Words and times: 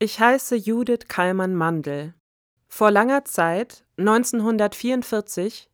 Ich 0.00 0.20
heiße 0.20 0.54
Judith 0.54 1.08
Kallmann-Mandel. 1.08 2.14
Vor 2.68 2.92
langer 2.92 3.24
Zeit, 3.24 3.84
1944, 3.96 5.68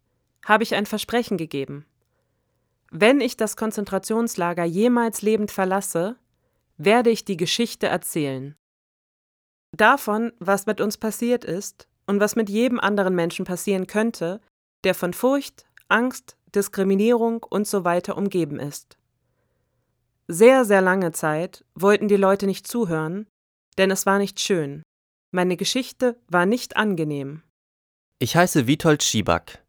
habe 0.46 0.62
ich 0.62 0.74
ein 0.74 0.86
Versprechen 0.86 1.36
gegeben. 1.36 1.84
Wenn 2.90 3.20
ich 3.20 3.36
das 3.36 3.54
Konzentrationslager 3.54 4.64
jemals 4.64 5.20
lebend 5.20 5.50
verlasse, 5.50 6.16
werde 6.78 7.10
ich 7.10 7.26
die 7.26 7.36
Geschichte 7.36 7.86
erzählen. 7.88 8.56
Davon, 9.72 10.32
was 10.38 10.64
mit 10.64 10.80
uns 10.80 10.96
passiert 10.96 11.44
ist 11.44 11.86
und 12.06 12.18
was 12.18 12.34
mit 12.34 12.48
jedem 12.48 12.80
anderen 12.80 13.14
Menschen 13.14 13.44
passieren 13.44 13.86
könnte, 13.86 14.40
der 14.84 14.94
von 14.94 15.12
Furcht, 15.12 15.66
Angst, 15.88 16.38
Diskriminierung 16.54 17.44
usw. 17.50 18.00
So 18.06 18.14
umgeben 18.14 18.58
ist. 18.58 18.96
Sehr, 20.28 20.64
sehr 20.64 20.80
lange 20.80 21.12
Zeit 21.12 21.66
wollten 21.74 22.08
die 22.08 22.16
Leute 22.16 22.46
nicht 22.46 22.66
zuhören, 22.66 23.26
denn 23.78 23.90
es 23.90 24.06
war 24.06 24.18
nicht 24.18 24.40
schön. 24.40 24.82
Meine 25.30 25.56
Geschichte 25.56 26.16
war 26.28 26.46
nicht 26.46 26.76
angenehm. 26.76 27.42
Ich 28.18 28.36
heiße 28.36 28.66
Witold 28.66 29.02
Schiebak. 29.02 29.62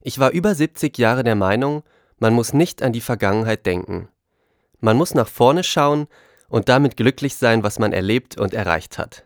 Ich 0.00 0.18
war 0.18 0.30
über 0.30 0.54
70 0.54 0.96
Jahre 0.98 1.24
der 1.24 1.34
Meinung, 1.34 1.82
man 2.18 2.34
muss 2.34 2.52
nicht 2.52 2.82
an 2.82 2.92
die 2.92 3.00
Vergangenheit 3.00 3.66
denken. 3.66 4.08
Man 4.80 4.96
muss 4.96 5.14
nach 5.14 5.28
vorne 5.28 5.64
schauen 5.64 6.06
und 6.48 6.68
damit 6.68 6.96
glücklich 6.96 7.36
sein, 7.36 7.62
was 7.62 7.78
man 7.78 7.92
erlebt 7.92 8.38
und 8.38 8.54
erreicht 8.54 8.98
hat. 8.98 9.24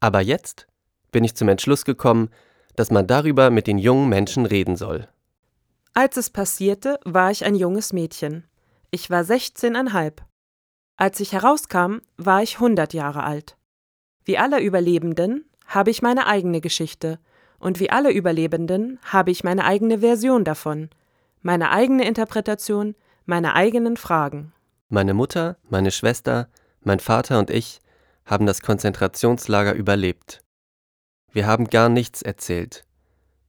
Aber 0.00 0.20
jetzt 0.20 0.66
bin 1.10 1.24
ich 1.24 1.34
zum 1.34 1.48
Entschluss 1.48 1.84
gekommen, 1.84 2.30
dass 2.76 2.90
man 2.90 3.06
darüber 3.06 3.50
mit 3.50 3.66
den 3.66 3.78
jungen 3.78 4.08
Menschen 4.08 4.46
reden 4.46 4.76
soll. 4.76 5.08
Als 5.92 6.16
es 6.16 6.30
passierte, 6.30 6.98
war 7.04 7.30
ich 7.30 7.44
ein 7.44 7.54
junges 7.54 7.92
Mädchen. 7.92 8.44
Ich 8.90 9.10
war 9.10 9.22
16,5. 9.22 10.18
Als 10.96 11.18
ich 11.20 11.32
herauskam, 11.32 11.98
war 12.16 12.42
ich 12.42 12.54
100 12.56 12.94
Jahre 12.94 13.24
alt. 13.24 13.56
Wie 14.24 14.38
alle 14.38 14.60
Überlebenden 14.60 15.44
habe 15.66 15.90
ich 15.90 16.02
meine 16.02 16.26
eigene 16.26 16.60
Geschichte 16.60 17.18
und 17.58 17.80
wie 17.80 17.90
alle 17.90 18.12
Überlebenden 18.12 18.98
habe 19.04 19.30
ich 19.30 19.42
meine 19.42 19.64
eigene 19.64 19.98
Version 20.00 20.44
davon, 20.44 20.90
meine 21.42 21.70
eigene 21.70 22.06
Interpretation, 22.06 22.94
meine 23.26 23.54
eigenen 23.54 23.96
Fragen. 23.96 24.52
Meine 24.88 25.14
Mutter, 25.14 25.56
meine 25.68 25.90
Schwester, 25.90 26.48
mein 26.82 27.00
Vater 27.00 27.38
und 27.38 27.50
ich 27.50 27.80
haben 28.24 28.46
das 28.46 28.62
Konzentrationslager 28.62 29.74
überlebt. 29.74 30.42
Wir 31.32 31.46
haben 31.46 31.68
gar 31.68 31.88
nichts 31.88 32.22
erzählt. 32.22 32.84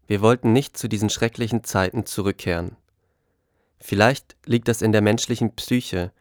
Wir 0.07 0.21
wollten 0.21 0.51
nicht 0.51 0.77
zu 0.77 0.87
diesen 0.87 1.09
schrecklichen 1.09 1.63
Zeiten 1.63 2.05
zurückkehren. 2.05 2.75
Vielleicht 3.79 4.35
liegt 4.45 4.67
das 4.67 4.81
in 4.81 4.91
der 4.91 5.01
menschlichen 5.01 5.55
Psyche, 5.55 6.11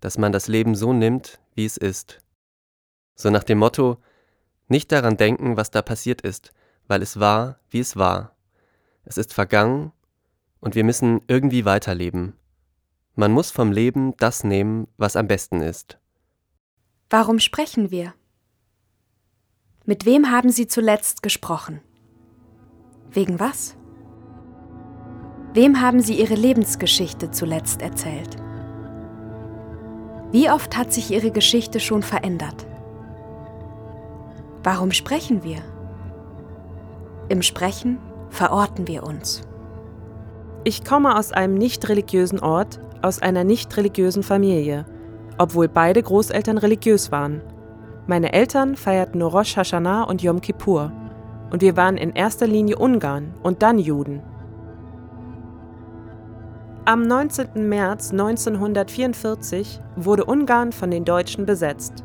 dass 0.00 0.18
man 0.18 0.32
das 0.32 0.48
Leben 0.48 0.74
so 0.74 0.92
nimmt, 0.92 1.40
wie 1.54 1.64
es 1.64 1.76
ist. 1.76 2.18
So 3.14 3.30
nach 3.30 3.44
dem 3.44 3.58
Motto, 3.58 3.98
nicht 4.68 4.92
daran 4.92 5.16
denken, 5.16 5.56
was 5.56 5.70
da 5.70 5.82
passiert 5.82 6.20
ist, 6.20 6.52
weil 6.86 7.02
es 7.02 7.18
war, 7.18 7.60
wie 7.70 7.80
es 7.80 7.96
war. 7.96 8.36
Es 9.04 9.16
ist 9.16 9.32
vergangen 9.32 9.92
und 10.60 10.74
wir 10.74 10.84
müssen 10.84 11.22
irgendwie 11.28 11.64
weiterleben. 11.64 12.34
Man 13.14 13.32
muss 13.32 13.50
vom 13.50 13.72
Leben 13.72 14.14
das 14.18 14.44
nehmen, 14.44 14.88
was 14.96 15.16
am 15.16 15.26
besten 15.26 15.60
ist. 15.62 15.98
Warum 17.08 17.38
sprechen 17.38 17.90
wir? 17.90 18.12
Mit 19.84 20.04
wem 20.04 20.30
haben 20.30 20.50
Sie 20.50 20.66
zuletzt 20.66 21.22
gesprochen? 21.22 21.80
Wegen 23.10 23.38
was? 23.38 23.76
Wem 25.54 25.80
haben 25.80 26.00
Sie 26.00 26.18
Ihre 26.20 26.34
Lebensgeschichte 26.34 27.30
zuletzt 27.30 27.80
erzählt? 27.80 28.36
Wie 30.32 30.50
oft 30.50 30.76
hat 30.76 30.92
sich 30.92 31.10
Ihre 31.10 31.30
Geschichte 31.30 31.78
schon 31.80 32.02
verändert? 32.02 32.66
Warum 34.62 34.90
sprechen 34.90 35.44
wir? 35.44 35.58
Im 37.28 37.42
Sprechen 37.42 37.98
verorten 38.30 38.88
wir 38.88 39.04
uns. 39.04 39.42
Ich 40.64 40.84
komme 40.84 41.16
aus 41.16 41.30
einem 41.30 41.54
nicht 41.54 41.88
religiösen 41.88 42.40
Ort, 42.40 42.80
aus 43.02 43.22
einer 43.22 43.44
nicht 43.44 43.76
religiösen 43.76 44.24
Familie, 44.24 44.84
obwohl 45.38 45.68
beide 45.68 46.02
Großeltern 46.02 46.58
religiös 46.58 47.12
waren. 47.12 47.40
Meine 48.08 48.32
Eltern 48.32 48.74
feierten 48.74 49.20
nur 49.20 49.30
Rosh 49.30 49.56
Hashanah 49.56 50.02
und 50.04 50.22
Yom 50.22 50.40
Kippur. 50.40 50.90
Und 51.50 51.62
wir 51.62 51.76
waren 51.76 51.96
in 51.96 52.12
erster 52.12 52.48
Linie 52.48 52.78
Ungarn 52.78 53.34
und 53.44 53.62
dann 53.62 53.78
Juden. 53.78 54.22
Am 56.88 57.02
19. 57.02 57.68
März 57.68 58.12
1944 58.12 59.80
wurde 59.96 60.24
Ungarn 60.24 60.70
von 60.70 60.88
den 60.88 61.04
Deutschen 61.04 61.44
besetzt. 61.44 62.04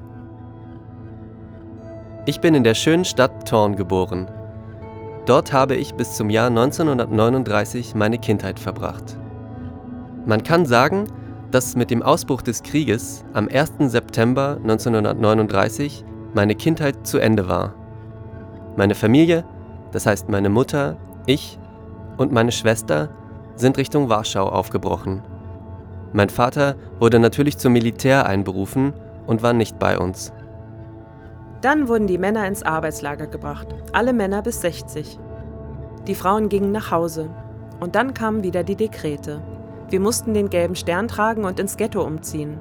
Ich 2.25 2.41
bin 2.41 2.55
in 2.55 2.63
der 2.63 2.73
schönen 2.73 3.05
Stadt 3.05 3.47
Thorn 3.47 3.75
geboren. 3.75 4.27
Dort 5.27 5.53
habe 5.53 5.75
ich 5.75 5.93
bis 5.93 6.15
zum 6.15 6.31
Jahr 6.31 6.47
1939 6.47 7.93
meine 7.93 8.17
Kindheit 8.17 8.59
verbracht. 8.59 9.19
Man 10.25 10.41
kann 10.41 10.65
sagen, 10.65 11.05
dass 11.51 11.75
mit 11.75 11.91
dem 11.91 12.01
Ausbruch 12.01 12.41
des 12.41 12.63
Krieges 12.63 13.23
am 13.33 13.49
1. 13.49 13.91
September 13.91 14.57
1939 14.63 16.03
meine 16.33 16.55
Kindheit 16.55 17.05
zu 17.05 17.19
Ende 17.19 17.47
war. 17.47 17.75
Meine 18.77 18.95
Familie, 18.95 19.45
das 19.91 20.07
heißt 20.07 20.27
meine 20.27 20.49
Mutter, 20.49 20.97
ich 21.27 21.59
und 22.17 22.31
meine 22.31 22.51
Schwester, 22.51 23.09
sind 23.55 23.77
Richtung 23.77 24.09
Warschau 24.09 24.47
aufgebrochen. 24.47 25.21
Mein 26.13 26.29
Vater 26.29 26.75
wurde 26.99 27.19
natürlich 27.19 27.57
zum 27.57 27.73
Militär 27.73 28.25
einberufen 28.25 28.93
und 29.27 29.43
war 29.43 29.53
nicht 29.53 29.79
bei 29.79 29.97
uns. 29.97 30.33
Dann 31.61 31.87
wurden 31.87 32.07
die 32.07 32.17
Männer 32.17 32.47
ins 32.47 32.63
Arbeitslager 32.63 33.27
gebracht, 33.27 33.67
alle 33.93 34.13
Männer 34.13 34.41
bis 34.41 34.61
60. 34.61 35.19
Die 36.07 36.15
Frauen 36.15 36.49
gingen 36.49 36.71
nach 36.71 36.91
Hause. 36.91 37.29
Und 37.79 37.95
dann 37.95 38.13
kamen 38.13 38.43
wieder 38.43 38.63
die 38.63 38.75
Dekrete. 38.75 39.41
Wir 39.89 39.99
mussten 39.99 40.33
den 40.33 40.49
gelben 40.49 40.75
Stern 40.75 41.07
tragen 41.07 41.45
und 41.45 41.59
ins 41.59 41.77
Ghetto 41.77 42.01
umziehen. 42.01 42.59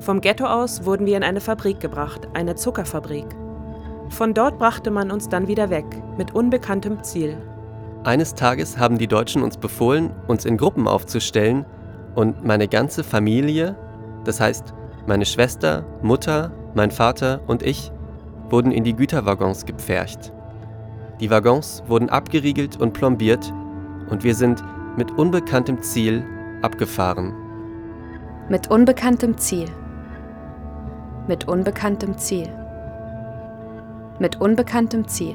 Vom 0.00 0.20
Ghetto 0.20 0.46
aus 0.46 0.84
wurden 0.84 1.06
wir 1.06 1.16
in 1.16 1.24
eine 1.24 1.40
Fabrik 1.40 1.80
gebracht, 1.80 2.28
eine 2.32 2.54
Zuckerfabrik. 2.54 3.26
Von 4.08 4.34
dort 4.34 4.58
brachte 4.58 4.90
man 4.90 5.10
uns 5.10 5.28
dann 5.28 5.46
wieder 5.46 5.70
weg, 5.70 5.84
mit 6.16 6.34
unbekanntem 6.34 7.02
Ziel. 7.04 7.36
Eines 8.02 8.34
Tages 8.34 8.78
haben 8.78 8.96
die 8.96 9.08
Deutschen 9.08 9.42
uns 9.42 9.58
befohlen, 9.58 10.10
uns 10.26 10.46
in 10.46 10.56
Gruppen 10.56 10.88
aufzustellen 10.88 11.66
und 12.14 12.44
meine 12.44 12.66
ganze 12.66 13.04
Familie, 13.04 13.76
das 14.24 14.40
heißt 14.40 14.72
meine 15.06 15.26
Schwester, 15.26 15.84
Mutter, 16.02 16.50
mein 16.74 16.90
Vater 16.90 17.40
und 17.46 17.62
ich, 17.62 17.92
wurden 18.48 18.72
in 18.72 18.84
die 18.84 18.94
Güterwaggons 18.94 19.66
gepfercht. 19.66 20.32
Die 21.20 21.30
Waggons 21.30 21.82
wurden 21.88 22.08
abgeriegelt 22.08 22.80
und 22.80 22.94
plombiert 22.94 23.52
und 24.08 24.24
wir 24.24 24.34
sind 24.34 24.64
mit 24.96 25.10
unbekanntem 25.12 25.82
Ziel 25.82 26.24
abgefahren. 26.62 27.34
Mit 28.48 28.70
unbekanntem 28.70 29.36
Ziel. 29.36 29.68
Mit 31.28 31.46
unbekanntem 31.46 32.16
Ziel. 32.16 32.48
Mit 34.18 34.40
unbekanntem 34.40 35.06
Ziel. 35.06 35.34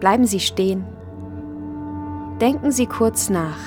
Bleiben 0.00 0.26
Sie 0.26 0.40
stehen. 0.40 0.84
Denken 2.40 2.70
Sie 2.70 2.86
kurz 2.86 3.30
nach. 3.30 3.58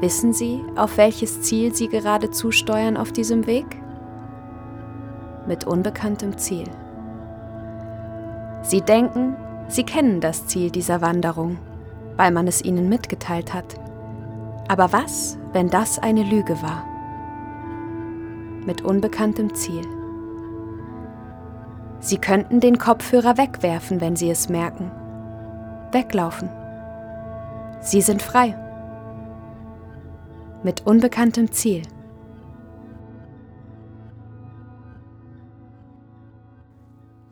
Wissen 0.00 0.32
Sie, 0.32 0.62
auf 0.76 0.96
welches 0.96 1.42
Ziel 1.42 1.74
Sie 1.74 1.88
gerade 1.88 2.30
zusteuern 2.30 2.96
auf 2.96 3.12
diesem 3.12 3.46
Weg? 3.46 3.66
Mit 5.46 5.66
unbekanntem 5.66 6.38
Ziel. 6.38 6.64
Sie 8.62 8.80
denken, 8.80 9.36
Sie 9.68 9.84
kennen 9.84 10.20
das 10.20 10.46
Ziel 10.46 10.70
dieser 10.70 11.02
Wanderung, 11.02 11.58
weil 12.16 12.30
man 12.30 12.46
es 12.46 12.62
Ihnen 12.62 12.88
mitgeteilt 12.88 13.52
hat. 13.52 13.74
Aber 14.68 14.92
was, 14.92 15.38
wenn 15.52 15.68
das 15.68 15.98
eine 15.98 16.22
Lüge 16.22 16.60
war? 16.62 16.84
Mit 18.64 18.82
unbekanntem 18.82 19.54
Ziel. 19.54 19.84
Sie 22.04 22.18
könnten 22.18 22.60
den 22.60 22.76
Kopfhörer 22.76 23.38
wegwerfen, 23.38 23.98
wenn 24.02 24.14
Sie 24.14 24.28
es 24.28 24.50
merken. 24.50 24.90
Weglaufen. 25.90 26.50
Sie 27.80 28.02
sind 28.02 28.20
frei. 28.20 28.54
Mit 30.62 30.86
unbekanntem 30.86 31.50
Ziel. 31.50 31.80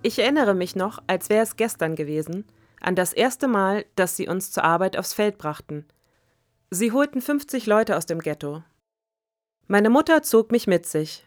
Ich 0.00 0.18
erinnere 0.18 0.54
mich 0.54 0.74
noch, 0.74 1.02
als 1.06 1.28
wäre 1.28 1.42
es 1.42 1.56
gestern 1.56 1.94
gewesen, 1.94 2.46
an 2.80 2.94
das 2.94 3.12
erste 3.12 3.48
Mal, 3.48 3.84
dass 3.94 4.16
sie 4.16 4.26
uns 4.26 4.52
zur 4.52 4.64
Arbeit 4.64 4.96
aufs 4.96 5.12
Feld 5.12 5.36
brachten. 5.36 5.84
Sie 6.70 6.92
holten 6.92 7.20
50 7.20 7.66
Leute 7.66 7.94
aus 7.94 8.06
dem 8.06 8.20
Ghetto. 8.20 8.62
Meine 9.66 9.90
Mutter 9.90 10.22
zog 10.22 10.50
mich 10.50 10.66
mit 10.66 10.86
sich. 10.86 11.26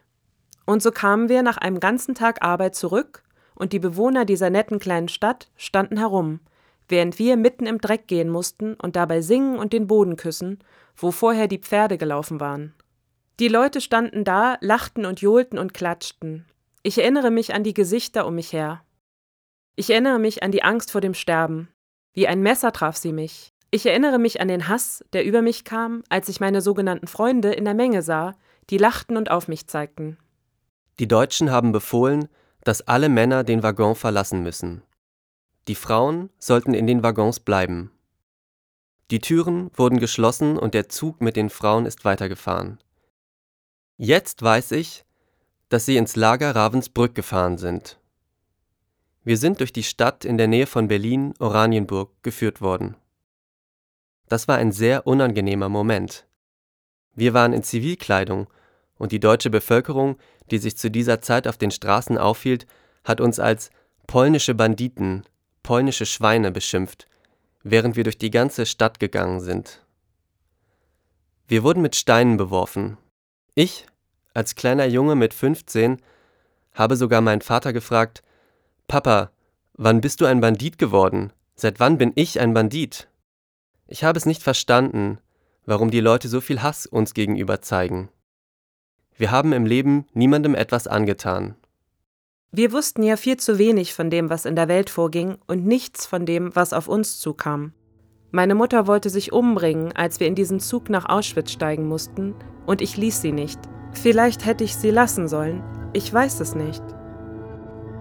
Und 0.65 0.81
so 0.81 0.89
kamen 0.89 1.29
wir 1.29 1.43
nach 1.43 1.57
einem 1.57 1.79
ganzen 1.79 2.15
Tag 2.15 2.43
Arbeit 2.43 2.73
zurück 2.73 3.21
und 3.55 3.73
die 3.73 3.79
Bewohner 3.79 4.25
dieser 4.25 4.49
netten 4.49 4.79
kleinen 4.79 5.07
Stadt 5.07 5.49
standen 5.55 5.97
herum, 5.97 6.39
während 6.87 7.17
wir 7.19 7.37
mitten 7.37 7.65
im 7.65 7.79
Dreck 7.79 8.07
gehen 8.07 8.29
mussten 8.29 8.75
und 8.75 8.95
dabei 8.95 9.21
singen 9.21 9.57
und 9.57 9.73
den 9.73 9.87
Boden 9.87 10.17
küssen, 10.17 10.59
wo 10.95 11.11
vorher 11.11 11.47
die 11.47 11.57
Pferde 11.59 11.97
gelaufen 11.97 12.39
waren. 12.39 12.73
Die 13.39 13.47
Leute 13.47 13.81
standen 13.81 14.23
da, 14.23 14.57
lachten 14.61 15.05
und 15.05 15.21
johlten 15.21 15.59
und 15.59 15.73
klatschten. 15.73 16.45
Ich 16.83 16.97
erinnere 16.99 17.31
mich 17.31 17.53
an 17.53 17.63
die 17.63 17.73
Gesichter 17.73 18.25
um 18.25 18.35
mich 18.35 18.53
her. 18.53 18.83
Ich 19.75 19.89
erinnere 19.89 20.19
mich 20.19 20.43
an 20.43 20.51
die 20.51 20.63
Angst 20.63 20.91
vor 20.91 21.01
dem 21.01 21.13
Sterben. 21.13 21.67
Wie 22.13 22.27
ein 22.27 22.41
Messer 22.41 22.71
traf 22.71 22.95
sie 22.95 23.11
mich. 23.11 23.51
Ich 23.71 23.85
erinnere 23.85 24.19
mich 24.19 24.39
an 24.39 24.47
den 24.47 24.69
Hass, 24.69 25.03
der 25.11 25.25
über 25.25 25.41
mich 25.41 25.65
kam, 25.65 26.03
als 26.07 26.29
ich 26.29 26.39
meine 26.39 26.61
sogenannten 26.61 27.07
Freunde 27.07 27.51
in 27.51 27.65
der 27.65 27.73
Menge 27.73 28.01
sah, 28.01 28.35
die 28.69 28.77
lachten 28.77 29.17
und 29.17 29.29
auf 29.29 29.49
mich 29.49 29.67
zeigten. 29.67 30.17
Die 30.99 31.09
Deutschen 31.09 31.51
haben 31.51 31.73
befohlen, 31.73 32.29
dass 32.65 32.81
alle 32.81 33.07
Männer 33.07 33.45
den 33.45 33.63
Waggon 33.63 33.95
verlassen 33.95 34.43
müssen. 34.43 34.81
Die 35.69 35.75
Frauen 35.75 36.29
sollten 36.39 36.73
in 36.73 36.87
den 36.87 37.03
Waggons 37.03 37.39
bleiben. 37.39 37.91
Die 39.11 39.19
Türen 39.19 39.69
wurden 39.75 39.99
geschlossen 39.99 40.57
und 40.57 40.73
der 40.73 40.89
Zug 40.89 41.21
mit 41.21 41.35
den 41.35 41.49
Frauen 41.49 41.85
ist 41.85 42.05
weitergefahren. 42.05 42.79
Jetzt 43.97 44.41
weiß 44.41 44.71
ich, 44.71 45.05
dass 45.69 45.85
sie 45.85 45.95
ins 45.95 46.15
Lager 46.15 46.55
Ravensbrück 46.55 47.13
gefahren 47.13 47.57
sind. 47.57 47.99
Wir 49.23 49.37
sind 49.37 49.59
durch 49.59 49.71
die 49.71 49.83
Stadt 49.83 50.25
in 50.25 50.37
der 50.37 50.47
Nähe 50.47 50.67
von 50.67 50.87
Berlin, 50.87 51.33
Oranienburg, 51.39 52.11
geführt 52.23 52.61
worden. 52.61 52.95
Das 54.27 54.47
war 54.47 54.57
ein 54.57 54.71
sehr 54.71 55.05
unangenehmer 55.05 55.69
Moment. 55.69 56.27
Wir 57.13 57.33
waren 57.35 57.53
in 57.53 57.63
Zivilkleidung 57.63 58.47
und 58.97 59.11
die 59.11 59.19
deutsche 59.19 59.49
Bevölkerung, 59.49 60.17
die 60.51 60.57
sich 60.57 60.77
zu 60.77 60.89
dieser 60.89 61.21
Zeit 61.21 61.47
auf 61.47 61.57
den 61.57 61.71
Straßen 61.71 62.17
aufhielt, 62.17 62.65
hat 63.03 63.21
uns 63.21 63.39
als 63.39 63.69
polnische 64.07 64.53
Banditen, 64.53 65.25
polnische 65.63 66.05
Schweine 66.05 66.51
beschimpft, 66.51 67.07
während 67.63 67.95
wir 67.95 68.03
durch 68.03 68.17
die 68.17 68.31
ganze 68.31 68.65
Stadt 68.65 68.99
gegangen 68.99 69.39
sind. 69.39 69.81
Wir 71.47 71.63
wurden 71.63 71.81
mit 71.81 71.95
Steinen 71.95 72.37
beworfen. 72.37 72.97
Ich, 73.53 73.85
als 74.33 74.55
kleiner 74.55 74.85
Junge 74.85 75.15
mit 75.15 75.33
15, 75.33 76.01
habe 76.73 76.95
sogar 76.95 77.21
meinen 77.21 77.41
Vater 77.41 77.73
gefragt, 77.73 78.23
Papa, 78.87 79.31
wann 79.73 80.01
bist 80.01 80.21
du 80.21 80.25
ein 80.25 80.41
Bandit 80.41 80.77
geworden? 80.77 81.31
Seit 81.55 81.79
wann 81.79 81.97
bin 81.97 82.11
ich 82.15 82.39
ein 82.39 82.53
Bandit? 82.53 83.07
Ich 83.87 84.03
habe 84.03 84.17
es 84.17 84.25
nicht 84.25 84.43
verstanden, 84.43 85.19
warum 85.65 85.89
die 85.89 86.01
Leute 86.01 86.27
so 86.27 86.41
viel 86.41 86.61
Hass 86.61 86.85
uns 86.85 87.13
gegenüber 87.13 87.61
zeigen. 87.61 88.09
Wir 89.17 89.31
haben 89.31 89.53
im 89.53 89.65
Leben 89.65 90.05
niemandem 90.13 90.55
etwas 90.55 90.87
angetan. 90.87 91.55
Wir 92.51 92.71
wussten 92.71 93.03
ja 93.03 93.17
viel 93.17 93.37
zu 93.37 93.57
wenig 93.57 93.93
von 93.93 94.09
dem, 94.09 94.29
was 94.29 94.45
in 94.45 94.55
der 94.55 94.67
Welt 94.67 94.89
vorging 94.89 95.37
und 95.47 95.65
nichts 95.65 96.05
von 96.05 96.25
dem, 96.25 96.55
was 96.55 96.73
auf 96.73 96.87
uns 96.87 97.19
zukam. 97.19 97.73
Meine 98.31 98.55
Mutter 98.55 98.87
wollte 98.87 99.09
sich 99.09 99.31
umbringen, 99.31 99.93
als 99.93 100.19
wir 100.19 100.27
in 100.27 100.35
diesen 100.35 100.59
Zug 100.59 100.89
nach 100.89 101.07
Auschwitz 101.07 101.51
steigen 101.51 101.87
mussten, 101.87 102.35
und 102.65 102.81
ich 102.81 102.97
ließ 102.97 103.21
sie 103.21 103.31
nicht. 103.31 103.59
Vielleicht 103.93 104.45
hätte 104.45 104.63
ich 104.63 104.75
sie 104.75 104.89
lassen 104.89 105.27
sollen. 105.27 105.63
Ich 105.93 106.13
weiß 106.13 106.41
es 106.41 106.55
nicht. 106.55 106.83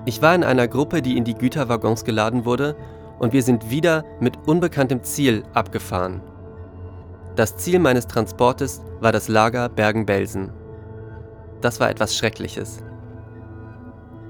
Ich 0.06 0.20
war 0.22 0.34
in 0.34 0.42
einer 0.42 0.66
Gruppe, 0.66 1.02
die 1.02 1.16
in 1.16 1.24
die 1.24 1.34
Güterwaggons 1.34 2.04
geladen 2.04 2.44
wurde, 2.44 2.76
und 3.20 3.32
wir 3.32 3.42
sind 3.42 3.70
wieder 3.70 4.04
mit 4.20 4.36
unbekanntem 4.46 5.04
Ziel 5.04 5.44
abgefahren. 5.52 6.20
Das 7.36 7.56
Ziel 7.56 7.78
meines 7.78 8.08
Transportes 8.08 8.82
war 9.00 9.12
das 9.12 9.28
Lager 9.28 9.68
Bergen-Belsen. 9.68 10.63
Das 11.64 11.80
war 11.80 11.88
etwas 11.88 12.14
Schreckliches. 12.14 12.84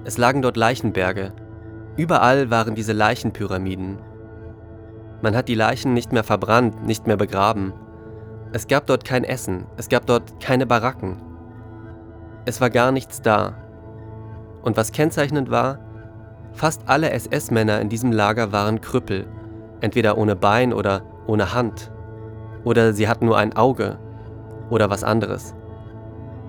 Es 0.04 0.18
lagen 0.18 0.40
dort 0.40 0.56
Leichenberge. 0.56 1.32
Überall 1.96 2.48
waren 2.48 2.76
diese 2.76 2.92
Leichenpyramiden. 2.92 3.98
Man 5.20 5.34
hat 5.34 5.48
die 5.48 5.56
Leichen 5.56 5.94
nicht 5.94 6.12
mehr 6.12 6.22
verbrannt, 6.22 6.86
nicht 6.86 7.08
mehr 7.08 7.16
begraben. 7.16 7.72
Es 8.52 8.68
gab 8.68 8.86
dort 8.86 9.04
kein 9.04 9.24
Essen, 9.24 9.66
es 9.76 9.88
gab 9.88 10.06
dort 10.06 10.38
keine 10.38 10.64
Baracken. 10.64 11.16
Es 12.44 12.60
war 12.60 12.70
gar 12.70 12.92
nichts 12.92 13.20
da. 13.20 13.56
Und 14.62 14.76
was 14.76 14.92
kennzeichnend 14.92 15.50
war, 15.50 15.80
fast 16.52 16.82
alle 16.86 17.10
SS-Männer 17.10 17.80
in 17.80 17.88
diesem 17.88 18.12
Lager 18.12 18.52
waren 18.52 18.80
Krüppel, 18.80 19.26
entweder 19.80 20.18
ohne 20.18 20.36
Bein 20.36 20.72
oder 20.72 21.02
ohne 21.26 21.52
Hand. 21.52 21.90
Oder 22.62 22.92
sie 22.92 23.08
hatten 23.08 23.26
nur 23.26 23.38
ein 23.38 23.56
Auge 23.56 23.98
oder 24.70 24.88
was 24.88 25.02
anderes. 25.02 25.52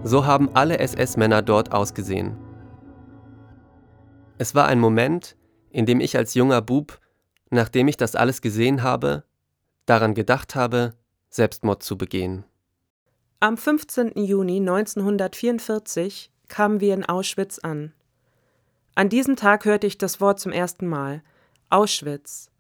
So 0.08 0.28
haben 0.28 0.56
alle 0.56 0.78
SS-Männer 0.78 1.42
dort 1.42 1.72
ausgesehen. 1.72 2.38
Es 4.38 4.54
war 4.54 4.68
ein 4.68 4.80
Moment, 4.80 5.36
in 5.72 5.88
dem 5.88 6.00
ich 6.00 6.16
als 6.16 6.36
junger 6.36 6.62
Bub, 6.62 7.00
nachdem 7.50 7.88
ich 7.88 7.98
das 7.98 8.16
alles 8.16 8.44
gesehen 8.44 8.84
habe, 8.84 9.24
daran 9.88 10.14
gedacht 10.14 10.54
habe, 10.54 10.94
Selbstmord 11.30 11.82
zu 11.82 11.98
begehen. 11.98 12.46
Am 13.40 13.58
15. 13.58 14.12
Juni 14.16 14.58
1944 14.58 16.32
kamen 16.50 16.82
wir 16.82 16.94
in 16.94 17.04
Auschwitz 17.04 17.58
an. 17.58 17.92
An 18.94 19.10
diesem 19.10 19.36
Tag 19.36 19.66
hörte 19.66 19.88
ich 19.88 19.98
das 19.98 20.22
Wort 20.22 20.40
zum 20.40 20.52
ersten 20.52 20.86
Mal. 20.86 21.24
Auschwitz. 21.72 22.52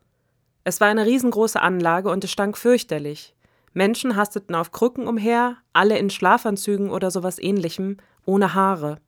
Es 0.63 0.81
war 0.81 0.87
eine 0.87 1.05
riesengroße 1.05 1.61
Anlage 1.61 2.09
und 2.09 2.23
es 2.23 2.31
stank 2.31 2.57
fürchterlich. 2.57 3.34
Menschen 3.75 4.15
hasteten 4.15 4.55
auf 4.55 4.71
Krücken 4.71 5.05
umher, 5.05 5.57
alle 5.73 5.97
in 5.99 6.09
Schlafanzügen 6.09 6.89
oder 6.89 7.11
sowas 7.11 7.37
ähnlichem, 7.39 7.97
ohne 8.25 8.53
Haare. 8.53 8.99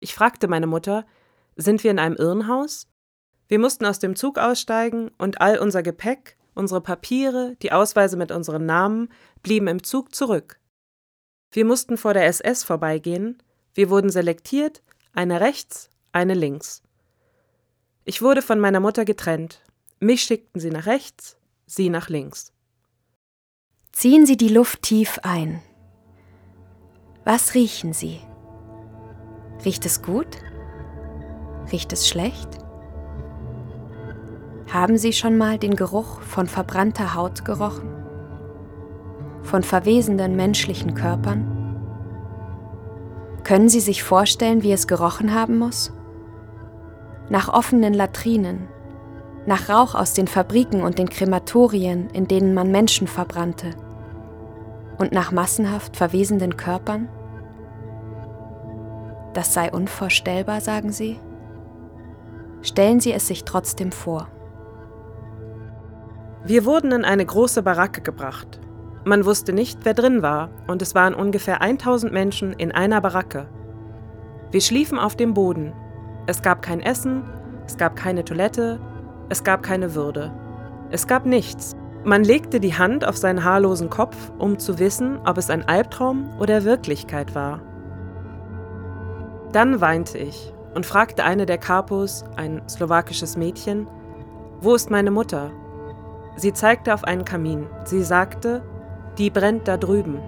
Ich 0.00 0.14
fragte 0.14 0.48
meine 0.48 0.66
Mutter, 0.66 1.06
sind 1.56 1.82
wir 1.82 1.90
in 1.90 1.98
einem 1.98 2.16
Irrenhaus? 2.16 2.88
Wir 3.48 3.58
mussten 3.58 3.86
aus 3.86 3.98
dem 3.98 4.14
Zug 4.14 4.38
aussteigen 4.38 5.10
und 5.16 5.40
all 5.40 5.58
unser 5.58 5.82
Gepäck, 5.82 6.36
unsere 6.54 6.82
Papiere, 6.82 7.56
die 7.62 7.72
Ausweise 7.72 8.18
mit 8.18 8.30
unseren 8.30 8.66
Namen 8.66 9.08
blieben 9.42 9.66
im 9.66 9.82
Zug 9.82 10.14
zurück. 10.14 10.60
Wir 11.50 11.64
mussten 11.64 11.96
vor 11.96 12.12
der 12.12 12.26
SS 12.26 12.64
vorbeigehen, 12.64 13.42
wir 13.72 13.88
wurden 13.88 14.10
selektiert, 14.10 14.82
eine 15.14 15.40
rechts, 15.40 15.88
eine 16.12 16.34
links. 16.34 16.82
Ich 18.04 18.20
wurde 18.20 18.42
von 18.42 18.60
meiner 18.60 18.80
Mutter 18.80 19.06
getrennt. 19.06 19.62
Mich 20.00 20.22
schickten 20.22 20.60
sie 20.60 20.70
nach 20.70 20.84
rechts, 20.84 21.38
sie 21.64 21.88
nach 21.88 22.10
links. 22.10 22.52
Ziehen 23.92 24.26
Sie 24.26 24.36
die 24.36 24.48
Luft 24.48 24.82
tief 24.82 25.20
ein. 25.22 25.60
Was 27.24 27.54
riechen 27.54 27.92
Sie? 27.92 28.20
Riecht 29.64 29.86
es 29.86 30.02
gut? 30.02 30.38
Riecht 31.70 31.92
es 31.92 32.08
schlecht? 32.08 32.48
Haben 34.72 34.98
Sie 34.98 35.12
schon 35.12 35.38
mal 35.38 35.58
den 35.58 35.76
Geruch 35.76 36.20
von 36.22 36.46
verbrannter 36.46 37.14
Haut 37.14 37.44
gerochen? 37.44 37.90
Von 39.42 39.62
verwesenden 39.62 40.34
menschlichen 40.36 40.94
Körpern? 40.94 41.78
Können 43.44 43.68
Sie 43.68 43.80
sich 43.80 44.02
vorstellen, 44.02 44.62
wie 44.62 44.72
es 44.72 44.86
gerochen 44.86 45.34
haben 45.34 45.58
muss? 45.58 45.92
nach 47.32 47.48
offenen 47.48 47.94
Latrinen, 47.94 48.68
nach 49.46 49.68
Rauch 49.68 49.94
aus 49.94 50.14
den 50.14 50.28
Fabriken 50.28 50.82
und 50.82 50.98
den 50.98 51.08
Krematorien, 51.08 52.10
in 52.10 52.28
denen 52.28 52.54
man 52.54 52.70
Menschen 52.70 53.06
verbrannte, 53.06 53.70
und 54.98 55.12
nach 55.12 55.32
massenhaft 55.32 55.96
verwesenden 55.96 56.56
Körpern? 56.56 57.08
Das 59.34 59.54
sei 59.54 59.72
unvorstellbar, 59.72 60.60
sagen 60.60 60.92
Sie? 60.92 61.18
Stellen 62.60 63.00
Sie 63.00 63.12
es 63.12 63.26
sich 63.26 63.44
trotzdem 63.44 63.90
vor. 63.90 64.28
Wir 66.44 66.64
wurden 66.64 66.92
in 66.92 67.04
eine 67.04 67.24
große 67.24 67.62
Baracke 67.62 68.02
gebracht. 68.02 68.60
Man 69.04 69.24
wusste 69.24 69.52
nicht, 69.52 69.80
wer 69.84 69.94
drin 69.94 70.22
war, 70.22 70.50
und 70.68 70.82
es 70.82 70.94
waren 70.94 71.14
ungefähr 71.14 71.60
1000 71.60 72.12
Menschen 72.12 72.52
in 72.52 72.70
einer 72.70 73.00
Baracke. 73.00 73.48
Wir 74.52 74.60
schliefen 74.60 74.98
auf 74.98 75.16
dem 75.16 75.34
Boden, 75.34 75.72
es 76.26 76.42
gab 76.42 76.62
kein 76.62 76.80
Essen, 76.80 77.24
es 77.66 77.76
gab 77.76 77.96
keine 77.96 78.24
Toilette, 78.24 78.78
es 79.32 79.44
gab 79.44 79.62
keine 79.62 79.94
Würde. 79.94 80.30
Es 80.90 81.06
gab 81.06 81.24
nichts. 81.24 81.74
Man 82.04 82.22
legte 82.22 82.60
die 82.60 82.74
Hand 82.74 83.06
auf 83.06 83.16
seinen 83.16 83.44
haarlosen 83.44 83.88
Kopf, 83.88 84.30
um 84.38 84.58
zu 84.58 84.78
wissen, 84.78 85.18
ob 85.24 85.38
es 85.38 85.48
ein 85.48 85.66
Albtraum 85.66 86.28
oder 86.38 86.64
Wirklichkeit 86.64 87.34
war. 87.34 87.62
Dann 89.52 89.80
weinte 89.80 90.18
ich 90.18 90.52
und 90.74 90.84
fragte 90.84 91.24
eine 91.24 91.46
der 91.46 91.56
Kapos, 91.56 92.24
ein 92.36 92.60
slowakisches 92.68 93.38
Mädchen, 93.38 93.86
wo 94.60 94.74
ist 94.74 94.90
meine 94.90 95.10
Mutter? 95.10 95.50
Sie 96.36 96.52
zeigte 96.52 96.92
auf 96.92 97.04
einen 97.04 97.24
Kamin. 97.24 97.66
Sie 97.84 98.02
sagte, 98.02 98.62
die 99.16 99.30
brennt 99.30 99.66
da 99.66 99.78
drüben. 99.78 100.18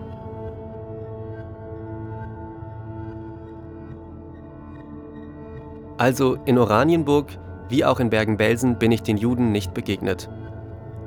Also 5.99 6.37
in 6.47 6.59
Oranienburg 6.59 7.39
wie 7.69 7.85
auch 7.85 8.01
in 8.01 8.11
Bergen-Belsen 8.11 8.79
bin 8.79 8.93
ich 8.93 9.03
den 9.03 9.17
Juden 9.17 9.53
nicht 9.53 9.75
begegnet. 9.75 10.29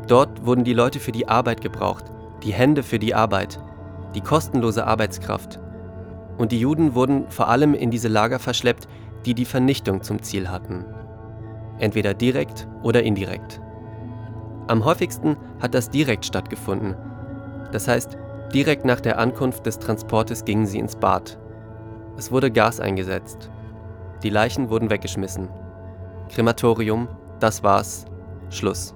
Dort 0.07 0.45
wurden 0.45 0.63
die 0.63 0.73
Leute 0.73 0.99
für 0.99 1.11
die 1.11 1.27
Arbeit 1.27 1.61
gebraucht, 1.61 2.05
die 2.43 2.53
Hände 2.53 2.83
für 2.83 2.99
die 2.99 3.13
Arbeit, 3.13 3.59
die 4.15 4.21
kostenlose 4.21 4.85
Arbeitskraft. 4.85 5.59
Und 6.37 6.51
die 6.51 6.59
Juden 6.59 6.95
wurden 6.95 7.29
vor 7.29 7.49
allem 7.49 7.73
in 7.73 7.91
diese 7.91 8.07
Lager 8.07 8.39
verschleppt, 8.39 8.87
die 9.25 9.33
die 9.33 9.45
Vernichtung 9.45 10.01
zum 10.01 10.21
Ziel 10.21 10.49
hatten. 10.49 10.85
Entweder 11.79 12.13
direkt 12.13 12.67
oder 12.83 13.03
indirekt. 13.03 13.61
Am 14.67 14.85
häufigsten 14.85 15.37
hat 15.61 15.73
das 15.73 15.89
direkt 15.89 16.25
stattgefunden. 16.25 16.95
Das 17.71 17.87
heißt, 17.87 18.17
direkt 18.53 18.85
nach 18.85 18.99
der 18.99 19.19
Ankunft 19.19 19.65
des 19.65 19.79
Transportes 19.79 20.45
gingen 20.45 20.65
sie 20.65 20.79
ins 20.79 20.95
Bad. 20.95 21.37
Es 22.17 22.31
wurde 22.31 22.49
Gas 22.51 22.79
eingesetzt 22.79 23.51
Die 24.23 24.29
Leichen 24.29 24.69
wurden 24.69 24.89
weggeschmissen. 24.89 25.49
Krematorium, 26.29 27.07
das 27.39 27.63
war's. 27.63 28.05
Schluss. 28.49 28.95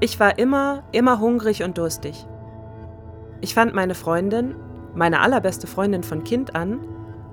Ich 0.00 0.18
war 0.18 0.38
immer, 0.38 0.82
immer 0.92 1.20
hungrig 1.20 1.62
und 1.62 1.76
durstig. 1.76 2.26
Ich 3.40 3.54
fand 3.54 3.74
meine 3.74 3.94
Freundin, 3.94 4.54
meine 4.94 5.20
allerbeste 5.20 5.66
Freundin 5.66 6.02
von 6.02 6.24
Kind 6.24 6.54
an, 6.54 6.80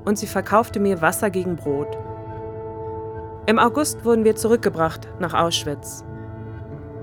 und 0.06 0.18
sie 0.18 0.28
verkaufte 0.28 0.80
mir 0.80 1.02
Wasser 1.02 1.30
gegen 1.30 1.56
Brot. 1.56 1.98
Im 3.46 3.60
August 3.60 4.04
wurden 4.06 4.26
wir 4.26 4.36
zurückgebracht 4.36 5.08
nach 5.20 5.34
Auschwitz. 5.34 6.04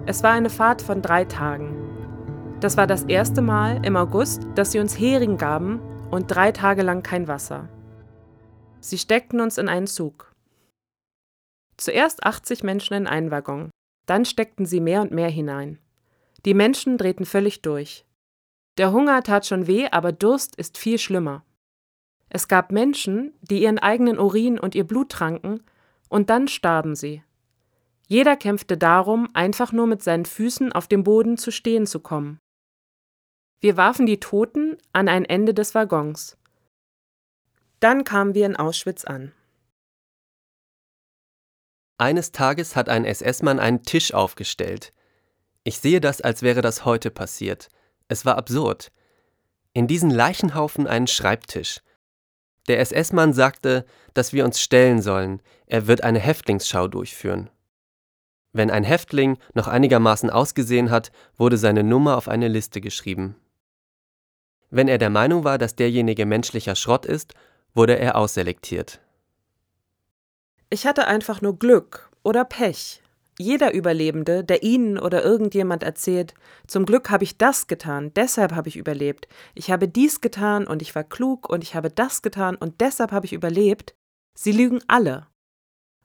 Es 0.07 0.23
war 0.23 0.33
eine 0.33 0.51
Fahrt 0.51 0.83
von 0.83 1.01
drei 1.01 1.25
Tagen. 1.25 1.75
Das 2.61 2.77
war 2.77 2.87
das 2.87 3.05
erste 3.05 3.41
Mal 3.41 3.85
im 3.85 3.97
August, 3.97 4.47
dass 4.55 4.73
sie 4.73 4.81
uns 4.81 4.99
Hering 4.99 5.39
gaben 5.39 5.81
und 6.11 6.27
drei 6.27 6.53
Tage 6.53 6.83
lang 6.83 7.03
kein 7.03 7.29
Wasser. 7.29 7.69
Sie 8.81 8.99
steckten 8.99 9.41
uns 9.41 9.57
in 9.57 9.69
einen 9.69 9.87
Zug. 9.87 10.34
Zuerst 11.77 12.25
80 12.25 12.63
Menschen 12.63 12.95
in 12.95 13.07
einen 13.07 13.31
Waggon, 13.31 13.71
dann 14.07 14.25
steckten 14.25 14.67
sie 14.67 14.81
mehr 14.81 15.03
und 15.03 15.13
mehr 15.13 15.31
hinein. 15.31 15.79
Die 16.45 16.55
Menschen 16.55 16.99
drehten 16.99 17.27
völlig 17.27 17.63
durch. 17.63 18.05
Der 18.77 18.93
Hunger 18.93 19.23
tat 19.23 19.47
schon 19.47 19.67
weh, 19.67 19.89
aber 19.91 20.13
Durst 20.13 20.57
ist 20.57 20.79
viel 20.79 20.99
schlimmer. 20.99 21.45
Es 22.29 22.49
gab 22.49 22.73
Menschen, 22.73 23.33
die 23.43 23.63
ihren 23.63 23.79
eigenen 23.79 24.19
Urin 24.19 24.59
und 24.59 24.75
ihr 24.75 24.85
Blut 24.85 25.11
tranken, 25.11 25.63
und 26.09 26.31
dann 26.31 26.49
starben 26.49 26.95
sie. 26.95 27.23
Jeder 28.07 28.37
kämpfte 28.37 28.77
darum, 28.77 29.29
einfach 29.33 29.73
nur 29.73 29.87
mit 29.87 30.03
seinen 30.03 30.27
Füßen 30.27 30.73
auf 30.73 30.87
dem 30.87 31.05
Boden 31.05 31.39
zu 31.39 31.51
stehen 31.51 31.87
zu 31.87 32.01
kommen. 32.01 32.39
Wir 33.61 33.77
warfen 33.77 34.05
die 34.05 34.21
Toten 34.21 34.77
an 34.93 35.09
ein 35.09 35.25
Ende 35.25 35.55
des 35.55 35.75
Waggons. 35.75 36.37
Dann 37.81 38.05
kamen 38.05 38.35
wir 38.35 38.47
in 38.47 38.57
Auschwitz 38.57 39.05
an. 39.05 39.33
Eines 41.97 42.33
Tages 42.33 42.75
hat 42.75 42.89
ein 42.89 43.05
SS-Mann 43.05 43.61
einen 43.61 43.83
Tisch 43.83 44.13
aufgestellt. 44.13 44.93
Ich 45.63 45.79
sehe 45.79 46.01
das, 46.01 46.21
als 46.21 46.43
wäre 46.43 46.61
das 46.61 46.85
heute 46.85 47.11
passiert. 47.11 47.69
Es 48.09 48.27
war 48.27 48.37
absurd. 48.37 48.91
In 49.73 49.87
diesen 49.87 50.11
Leichenhaufen 50.11 50.87
einen 50.87 51.07
Schreibtisch. 51.07 51.81
Der 52.67 52.81
SS-Mann 52.81 53.33
sagte, 53.33 53.85
dass 54.13 54.33
wir 54.33 54.45
uns 54.45 54.61
stellen 54.61 55.03
sollen, 55.03 55.41
er 55.67 55.87
wird 55.87 56.03
eine 56.03 56.19
Häftlingsschau 56.19 56.89
durchführen. 56.89 57.51
Wenn 58.53 58.71
ein 58.71 58.85
Häftling 58.85 59.39
noch 59.55 59.69
einigermaßen 59.69 60.31
ausgesehen 60.31 60.91
hat, 60.91 61.13
wurde 61.37 61.59
seine 61.59 61.83
Nummer 61.83 62.17
auf 62.17 62.29
eine 62.29 62.49
Liste 62.49 62.81
geschrieben. 62.81 63.37
Wenn 64.71 64.89
er 64.89 64.99
der 64.99 65.11
Meinung 65.11 65.45
war, 65.45 65.59
dass 65.59 65.77
derjenige 65.77 66.27
menschlicher 66.27 66.75
Schrott 66.75 67.07
ist, 67.07 67.35
wurde 67.75 67.99
er 67.99 68.17
ausselektiert. 68.17 69.01
Ich 70.75 70.89
hatte 70.89 71.07
einfach 71.07 71.41
nur 71.41 71.57
Glück 71.57 72.11
oder 72.25 72.45
Pech. 72.45 73.01
Jeder 73.39 73.73
Überlebende, 73.73 74.43
der 74.43 74.65
Ihnen 74.65 74.99
oder 74.99 75.23
irgendjemand 75.23 75.85
erzählt, 75.85 76.35
zum 76.67 76.85
Glück 76.85 77.11
habe 77.11 77.23
ich 77.23 77.39
das 77.39 77.69
getan, 77.69 78.11
deshalb 78.17 78.51
habe 78.57 78.69
ich 78.69 78.77
überlebt, 78.77 79.29
ich 79.55 79.71
habe 79.71 79.87
dies 79.87 80.21
getan 80.21 80.67
und 80.67 80.83
ich 80.83 80.93
war 80.97 81.05
klug 81.05 81.49
und 81.49 81.63
ich 81.63 81.77
habe 81.77 81.91
das 81.91 82.23
getan 82.23 82.57
und 82.57 82.81
deshalb 82.81 83.13
habe 83.13 83.25
ich 83.25 83.33
überlebt, 83.33 83.95
sie 84.37 84.51
lügen 84.51 84.81
alle. 84.89 85.29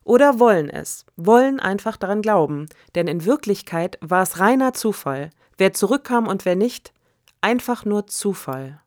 Oder 0.03 0.39
wollen 0.39 0.69
es, 0.69 1.07
wollen 1.15 1.59
einfach 1.59 1.97
daran 1.97 2.21
glauben, 2.21 2.67
denn 2.93 3.07
in 3.07 3.25
Wirklichkeit 3.25 3.97
war 4.01 4.21
es 4.21 4.37
reiner 4.37 4.73
Zufall. 4.73 5.31
Wer 5.57 5.73
zurückkam 5.73 6.27
und 6.27 6.45
wer 6.45 6.55
nicht, 6.55 6.93
einfach 7.41 7.85
nur 7.85 8.05
Zufall. 8.05 8.81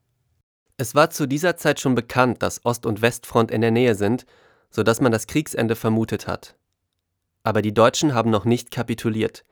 Es 0.77 0.95
war 0.95 1.11
zu 1.11 1.27
dieser 1.27 1.57
Zeit 1.57 1.81
schon 1.81 1.97
bekannt, 1.97 2.41
dass 2.41 2.65
Ost- 2.65 2.87
und 2.87 3.03
Westfront 3.03 3.51
in 3.51 3.63
der 3.63 3.73
Nähe 3.73 3.97
sind, 3.97 4.27
so 4.73 4.83
dass 4.83 5.01
man 5.01 5.13
das 5.13 5.27
Kriegsende 5.27 5.77
vermutet 5.77 6.27
hat. 6.27 6.57
Aber 7.45 7.63
die 7.63 7.75
Deutschen 7.75 8.15
haben 8.15 8.31
noch 8.31 8.45
nicht 8.45 8.71
kapituliert. 8.71 9.45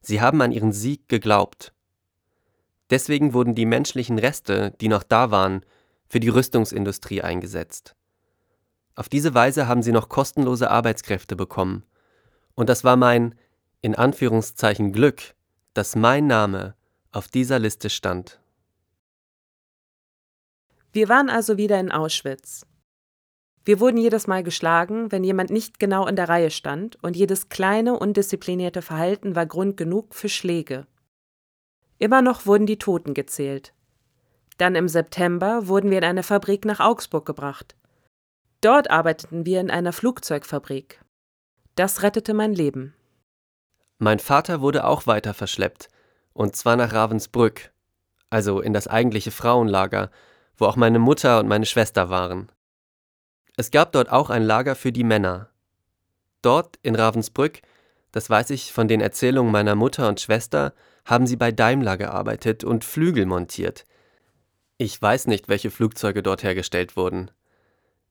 Sie 0.00 0.20
haben 0.20 0.40
an 0.42 0.52
ihren 0.52 0.72
Sieg 0.72 1.08
geglaubt. 1.08 1.72
Deswegen 2.90 3.32
wurden 3.32 3.54
die 3.54 3.66
menschlichen 3.66 4.18
Reste, 4.18 4.72
die 4.80 4.88
noch 4.88 5.02
da 5.02 5.30
waren, 5.30 5.64
für 6.08 6.20
die 6.20 6.28
Rüstungsindustrie 6.28 7.22
eingesetzt. 7.22 7.96
Auf 8.94 9.08
diese 9.08 9.34
Weise 9.34 9.66
haben 9.66 9.82
sie 9.82 9.92
noch 9.92 10.08
kostenlose 10.08 10.70
Arbeitskräfte 10.70 11.34
bekommen. 11.34 11.84
Und 12.54 12.68
das 12.68 12.84
war 12.84 12.96
mein, 12.96 13.34
in 13.80 13.94
Anführungszeichen, 13.94 14.92
Glück, 14.92 15.34
dass 15.74 15.96
mein 15.96 16.26
Name 16.26 16.74
auf 17.12 17.28
dieser 17.28 17.58
Liste 17.58 17.90
stand. 17.90 18.40
Wir 20.92 21.08
waren 21.08 21.28
also 21.28 21.58
wieder 21.58 21.78
in 21.78 21.90
Auschwitz. 21.92 22.64
Wir 23.66 23.80
wurden 23.80 23.96
jedes 23.96 24.28
Mal 24.28 24.44
geschlagen, 24.44 25.10
wenn 25.10 25.24
jemand 25.24 25.50
nicht 25.50 25.80
genau 25.80 26.06
in 26.06 26.14
der 26.14 26.28
Reihe 26.28 26.52
stand, 26.52 27.02
und 27.02 27.16
jedes 27.16 27.48
kleine, 27.48 27.98
undisziplinierte 27.98 28.80
Verhalten 28.80 29.34
war 29.34 29.44
Grund 29.44 29.76
genug 29.76 30.14
für 30.14 30.28
Schläge. 30.28 30.86
Immer 31.98 32.22
noch 32.22 32.46
wurden 32.46 32.66
die 32.66 32.78
Toten 32.78 33.12
gezählt. 33.12 33.74
Dann 34.56 34.76
im 34.76 34.86
September 34.86 35.66
wurden 35.66 35.90
wir 35.90 35.98
in 35.98 36.04
eine 36.04 36.22
Fabrik 36.22 36.64
nach 36.64 36.78
Augsburg 36.78 37.26
gebracht. 37.26 37.74
Dort 38.60 38.88
arbeiteten 38.88 39.44
wir 39.44 39.60
in 39.60 39.72
einer 39.72 39.92
Flugzeugfabrik. 39.92 41.00
Das 41.74 42.04
rettete 42.04 42.34
mein 42.34 42.54
Leben. 42.54 42.94
Mein 43.98 44.20
Vater 44.20 44.60
wurde 44.60 44.84
auch 44.84 45.08
weiter 45.08 45.34
verschleppt, 45.34 45.88
und 46.32 46.54
zwar 46.54 46.76
nach 46.76 46.92
Ravensbrück, 46.92 47.72
also 48.30 48.60
in 48.60 48.72
das 48.72 48.86
eigentliche 48.86 49.32
Frauenlager, 49.32 50.12
wo 50.56 50.66
auch 50.66 50.76
meine 50.76 51.00
Mutter 51.00 51.40
und 51.40 51.48
meine 51.48 51.66
Schwester 51.66 52.10
waren. 52.10 52.52
Es 53.56 53.70
gab 53.70 53.92
dort 53.92 54.12
auch 54.12 54.28
ein 54.28 54.42
Lager 54.42 54.74
für 54.74 54.92
die 54.92 55.04
Männer. 55.04 55.48
Dort 56.42 56.78
in 56.82 56.94
Ravensbrück, 56.94 57.62
das 58.12 58.28
weiß 58.28 58.50
ich 58.50 58.72
von 58.72 58.86
den 58.86 59.00
Erzählungen 59.00 59.50
meiner 59.50 59.74
Mutter 59.74 60.08
und 60.08 60.20
Schwester, 60.20 60.74
haben 61.06 61.26
sie 61.26 61.36
bei 61.36 61.52
Daimler 61.52 61.96
gearbeitet 61.96 62.64
und 62.64 62.84
Flügel 62.84 63.24
montiert. 63.24 63.86
Ich 64.76 65.00
weiß 65.00 65.26
nicht, 65.26 65.48
welche 65.48 65.70
Flugzeuge 65.70 66.22
dort 66.22 66.42
hergestellt 66.42 66.96
wurden. 66.96 67.30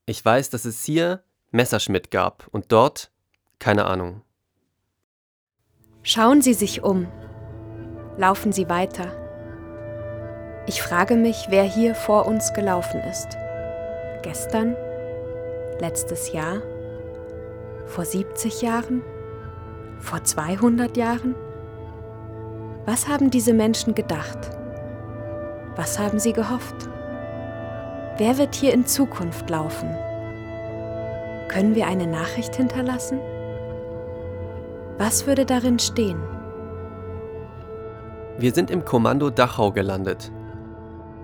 Ich 0.07 0.23
weiß, 0.23 0.49
dass 0.49 0.65
es 0.65 0.83
hier 0.83 1.23
Messerschmitt 1.51 2.09
gab 2.09 2.47
und 2.51 2.71
dort 2.71 3.11
keine 3.59 3.85
Ahnung. 3.85 4.21
Schauen 6.01 6.41
Sie 6.41 6.53
sich 6.53 6.83
um. 6.83 7.07
Laufen 8.17 8.51
Sie 8.51 8.67
weiter. 8.67 9.11
Ich 10.67 10.81
frage 10.81 11.15
mich, 11.15 11.47
wer 11.49 11.63
hier 11.63 11.93
vor 11.93 12.25
uns 12.25 12.53
gelaufen 12.53 12.99
ist. 13.01 13.37
Gestern? 14.23 14.75
Letztes 15.79 16.31
Jahr? 16.31 16.61
Vor 17.85 18.05
70 18.05 18.61
Jahren? 18.61 19.03
Vor 19.99 20.23
200 20.23 20.95
Jahren? 20.95 21.35
Was 22.85 23.07
haben 23.09 23.29
diese 23.29 23.53
Menschen 23.53 23.93
gedacht? 23.93 24.51
Was 25.75 25.99
haben 25.99 26.19
sie 26.19 26.31
gehofft? 26.31 26.75
Wer 28.17 28.37
wird 28.37 28.55
hier 28.55 28.73
in 28.73 28.85
Zukunft 28.85 29.49
laufen? 29.49 29.89
Können 31.49 31.75
wir 31.75 31.87
eine 31.87 32.07
Nachricht 32.07 32.55
hinterlassen? 32.55 33.19
Was 34.97 35.27
würde 35.27 35.45
darin 35.45 35.77
stehen? 35.79 36.21
Wir 38.37 38.53
sind 38.53 38.71
im 38.71 38.85
Kommando 38.85 39.29
Dachau 39.29 39.71
gelandet. 39.71 40.31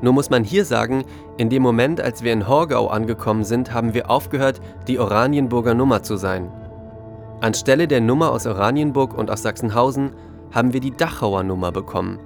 Nur 0.01 0.13
muss 0.13 0.29
man 0.29 0.43
hier 0.43 0.65
sagen, 0.65 1.03
in 1.37 1.49
dem 1.49 1.61
Moment, 1.61 2.01
als 2.01 2.23
wir 2.23 2.33
in 2.33 2.47
Horgau 2.47 2.87
angekommen 2.87 3.43
sind, 3.43 3.73
haben 3.73 3.93
wir 3.93 4.09
aufgehört, 4.09 4.59
die 4.87 4.99
Oranienburger 4.99 5.73
Nummer 5.75 6.01
zu 6.01 6.17
sein. 6.17 6.51
Anstelle 7.41 7.87
der 7.87 8.01
Nummer 8.01 8.31
aus 8.31 8.45
Oranienburg 8.45 9.17
und 9.17 9.31
aus 9.31 9.43
Sachsenhausen 9.43 10.11
haben 10.51 10.73
wir 10.73 10.79
die 10.79 10.91
Dachauer 10.91 11.43
Nummer 11.43 11.71
bekommen. 11.71 12.19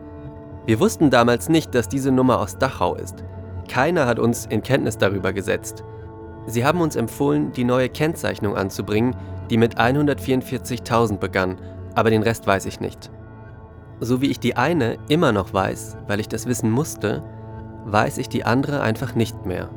Wir 0.66 0.80
wussten 0.80 1.10
damals 1.10 1.48
nicht, 1.48 1.76
dass 1.76 1.88
diese 1.88 2.12
Nummer 2.12 2.40
aus 2.40 2.58
Dachau 2.58 2.96
ist. 2.96 3.24
Keiner 3.70 4.08
hat 4.08 4.20
uns 4.20 4.46
in 4.46 4.64
Kenntnis 4.64 4.98
darüber 4.98 5.32
gesetzt. 5.32 5.84
Sie 6.48 6.66
haben 6.66 6.82
uns 6.82 6.96
empfohlen, 6.96 7.52
die 7.52 7.64
neue 7.64 7.90
Kennzeichnung 7.90 8.56
anzubringen, 8.56 9.16
die 9.50 9.58
mit 9.58 9.78
144.000 9.78 11.18
begann, 11.18 11.58
aber 11.94 12.10
den 12.10 12.24
Rest 12.24 12.48
weiß 12.48 12.66
ich 12.66 12.80
nicht. 12.80 13.12
So 14.00 14.22
wie 14.22 14.30
ich 14.30 14.40
die 14.40 14.58
eine 14.58 14.98
immer 15.08 15.32
noch 15.32 15.54
weiß, 15.54 15.98
weil 16.08 16.20
ich 16.20 16.28
das 16.28 16.46
wissen 16.46 16.70
musste, 16.70 17.24
weiß 17.86 18.18
ich 18.18 18.30
die 18.30 18.44
andere 18.44 18.82
einfach 18.82 19.16
nicht 19.16 19.46
mehr. 19.46 19.70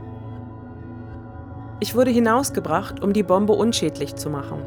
Ich 1.81 1.95
wurde 1.95 2.11
hinausgebracht, 2.11 3.03
um 3.03 3.13
die 3.13 3.23
Bombe 3.23 3.53
unschädlich 3.53 4.17
zu 4.17 4.31
machen. 4.31 4.63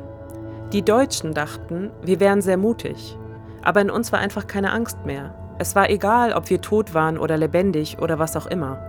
Die 0.72 0.84
Deutschen 0.84 1.34
dachten, 1.34 1.92
wir 2.02 2.22
wären 2.22 2.42
sehr 2.42 2.58
mutig, 2.58 3.18
aber 3.62 3.82
in 3.82 3.90
uns 3.90 4.12
war 4.12 4.20
einfach 4.20 4.48
keine 4.48 4.72
Angst 4.72 5.06
mehr. 5.06 5.36
Es 5.60 5.76
war 5.76 5.90
egal, 5.90 6.34
ob 6.34 6.50
wir 6.50 6.62
tot 6.62 6.94
waren 6.94 7.18
oder 7.18 7.38
lebendig 7.38 8.00
oder 8.00 8.18
was 8.18 8.38
auch 8.38 8.48
immer. 8.48 8.80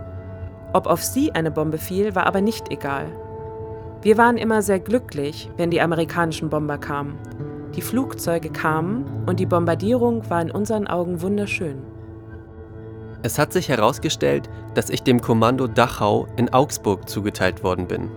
Ob 0.72 0.86
auf 0.86 1.02
sie 1.02 1.32
eine 1.32 1.50
Bombe 1.50 1.78
fiel, 1.78 2.14
war 2.14 2.26
aber 2.26 2.40
nicht 2.40 2.70
egal. 2.70 3.06
Wir 4.02 4.16
waren 4.16 4.36
immer 4.36 4.62
sehr 4.62 4.80
glücklich, 4.80 5.50
wenn 5.56 5.70
die 5.70 5.80
amerikanischen 5.80 6.48
Bomber 6.48 6.78
kamen. 6.78 7.18
Die 7.74 7.82
Flugzeuge 7.82 8.50
kamen 8.50 9.24
und 9.26 9.40
die 9.40 9.46
Bombardierung 9.46 10.28
war 10.30 10.40
in 10.40 10.50
unseren 10.50 10.86
Augen 10.86 11.22
wunderschön. 11.22 11.91
Es 13.22 13.38
hat 13.38 13.52
sich 13.52 13.68
herausgestellt, 13.68 14.50
dass 14.74 14.90
ich 14.90 15.02
dem 15.02 15.20
Kommando 15.20 15.68
Dachau 15.68 16.26
in 16.36 16.52
Augsburg 16.52 17.08
zugeteilt 17.08 17.62
worden 17.62 17.86
bin. 17.86 18.10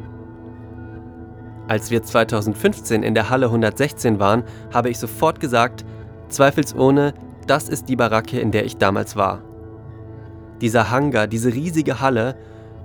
Als 1.67 1.91
wir 1.91 2.03
2015 2.03 3.03
in 3.03 3.13
der 3.13 3.29
Halle 3.29 3.47
116 3.47 4.19
waren, 4.19 4.43
habe 4.73 4.89
ich 4.89 4.99
sofort 4.99 5.39
gesagt, 5.39 5.85
zweifelsohne, 6.29 7.13
das 7.47 7.69
ist 7.69 7.89
die 7.89 7.95
Baracke, 7.95 8.39
in 8.39 8.51
der 8.51 8.65
ich 8.65 8.77
damals 8.77 9.15
war. 9.15 9.41
Dieser 10.61 10.89
Hangar, 10.89 11.27
diese 11.27 11.53
riesige 11.53 12.01
Halle, 12.01 12.35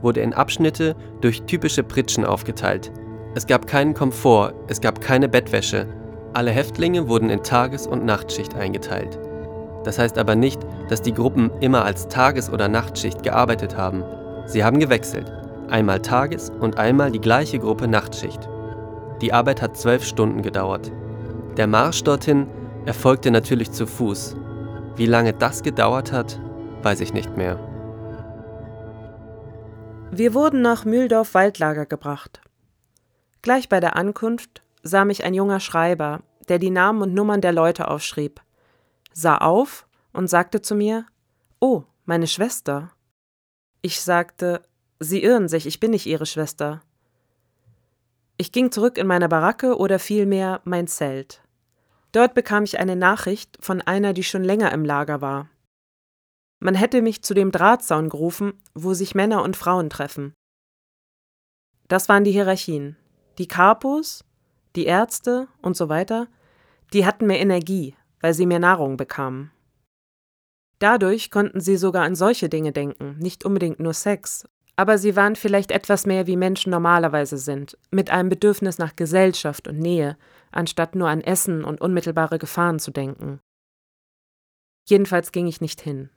wurde 0.03 0.21
in 0.21 0.35
Abschnitte 0.35 0.97
durch 1.21 1.43
typische 1.43 1.83
Pritschen 1.83 2.25
aufgeteilt. 2.25 2.91
Es 3.35 3.47
gab 3.47 3.67
keinen 3.67 3.95
Komfort, 3.95 4.55
es 4.69 4.81
gab 4.81 5.01
keine 5.01 5.29
Bettwäsche. 5.29 5.87
Alle 6.33 6.51
Häftlinge 6.51 7.09
wurden 7.09 7.31
in 7.31 7.43
Tages- 7.43 7.87
und 7.87 8.05
Nachtschicht 8.05 8.55
eingeteilt. 8.55 9.19
Das 9.85 9.99
heißt 9.99 10.19
aber 10.19 10.37
nicht, 10.37 10.61
dass 10.89 11.03
die 11.03 11.15
Gruppen 11.15 11.51
immer 11.61 11.85
als 11.85 12.09
Tages- 12.09 12.51
oder 12.51 12.69
Nachtschicht 12.69 13.23
gearbeitet 13.23 13.77
haben. 13.77 14.05
Sie 14.47 14.65
haben 14.65 14.79
gewechselt. 14.79 15.33
Einmal 15.69 16.01
Tages- 16.01 16.51
und 16.51 16.79
einmal 16.79 17.11
die 17.11 17.21
gleiche 17.21 17.59
Gruppe 17.59 17.89
Nachtschicht. 17.89 18.49
Die 19.21 19.33
Arbeit 19.33 19.63
hat 19.63 19.77
zwölf 19.77 20.05
Stunden 20.05 20.43
gedauert. 20.43 20.91
Der 21.57 21.67
Marsch 21.67 22.03
dorthin 22.03 22.47
erfolgte 22.87 23.31
natürlich 23.31 23.71
zu 23.71 23.87
Fuß. 23.87 24.37
Wie 24.97 25.07
lange 25.07 25.33
das 25.33 25.63
gedauert 25.63 26.13
hat, 26.13 26.41
weiß 26.83 27.01
ich 27.01 27.13
nicht 27.13 27.37
mehr. 27.37 27.59
Wir 30.11 30.35
wurden 30.35 30.61
nach 30.61 30.85
Mühldorf 30.85 31.35
Waldlager 31.35 31.87
gebracht. 31.87 32.41
Gleich 33.43 33.69
bei 33.69 33.79
der 33.79 33.97
Ankunft 33.97 34.63
sah 34.83 35.05
mich 35.05 35.25
ein 35.25 35.35
junger 35.35 35.61
Schreiber, 35.61 36.21
der 36.49 36.59
die 36.59 36.71
Namen 36.71 37.03
und 37.03 37.15
Nummern 37.15 37.41
der 37.41 37.53
Leute 37.53 37.89
aufschrieb, 37.89 38.41
sah 39.13 39.39
auf 39.39 39.87
und 40.13 40.29
sagte 40.29 40.63
zu 40.63 40.75
mir 40.75 41.07
Oh, 41.61 41.85
meine 42.05 42.27
Schwester. 42.27 42.93
Ich 43.83 44.01
sagte 44.01 44.63
Sie 44.99 45.23
irren 45.23 45.49
sich, 45.49 45.67
ich 45.67 45.81
bin 45.81 45.93
nicht 45.93 46.07
Ihre 46.07 46.27
Schwester. 46.27 46.83
Ich 48.37 48.53
ging 48.53 48.71
zurück 48.71 48.99
in 48.99 49.07
meine 49.07 49.29
Baracke 49.29 49.77
oder 49.77 49.99
vielmehr 49.99 50.61
mein 50.65 50.87
Zelt. 50.87 51.43
Dort 52.13 52.35
bekam 52.35 52.65
ich 52.65 52.79
eine 52.79 52.97
Nachricht 52.97 53.57
von 53.61 53.81
einer, 53.81 54.13
die 54.13 54.25
schon 54.25 54.45
länger 54.45 54.73
im 54.73 54.85
Lager 54.85 55.21
war. 55.21 55.49
Man 56.59 56.75
hätte 56.75 57.01
mich 57.01 57.23
zu 57.23 57.33
dem 57.33 57.53
Drahtzaun 57.53 58.09
gerufen, 58.09 58.55
wo 58.75 58.93
sich 58.93 59.15
Männer 59.15 59.43
und 59.43 59.57
Frauen 59.57 59.89
treffen. 59.89 60.35
Das 61.89 62.09
waren 62.09 62.25
die 62.25 62.33
Hierarchien. 62.33 62.97
Die 63.39 63.49
Kapos, 63.49 64.25
die 64.77 64.85
Ärzte 64.85 65.49
und 65.63 65.77
so 65.77 65.89
weiter, 65.89 66.29
die 66.93 67.07
hatten 67.07 67.27
mehr 67.27 67.41
Energie, 67.41 67.97
weil 68.21 68.35
sie 68.35 68.47
mehr 68.47 68.59
Nahrung 68.59 68.97
bekamen. 68.97 69.51
Dadurch 70.79 71.31
konnten 71.31 71.61
sie 71.61 71.77
sogar 71.77 72.05
an 72.05 72.15
solche 72.15 72.49
Dinge 72.49 72.73
denken, 72.73 73.17
nicht 73.19 73.45
unbedingt 73.45 73.81
nur 73.81 73.93
Sex, 73.93 74.47
aber 74.77 74.97
sie 74.97 75.15
waren 75.15 75.37
vielleicht 75.37 75.73
etwas 75.73 76.07
mehr 76.07 76.27
wie 76.27 76.37
Menschen 76.37 76.71
normalerweise 76.71 77.37
sind, 77.37 77.77
mit 77.91 78.11
einem 78.11 78.31
Bedürfnis 78.31 78.79
nach 78.79 78.97
Gesellschaft 78.97 79.69
und 79.69 79.79
Nähe, 79.79 80.17
anstatt 80.53 80.95
nur 80.95 81.09
an 81.09 81.21
Essen 81.21 81.65
und 81.65 81.83
unmittelbare 81.83 82.39
Gefahren 82.39 82.79
zu 82.79 82.91
denken. 82.91 83.41
Jedenfalls 84.89 85.33
ging 85.33 85.47
ich 85.47 85.61
nicht 85.61 85.83
hin. 85.83 86.09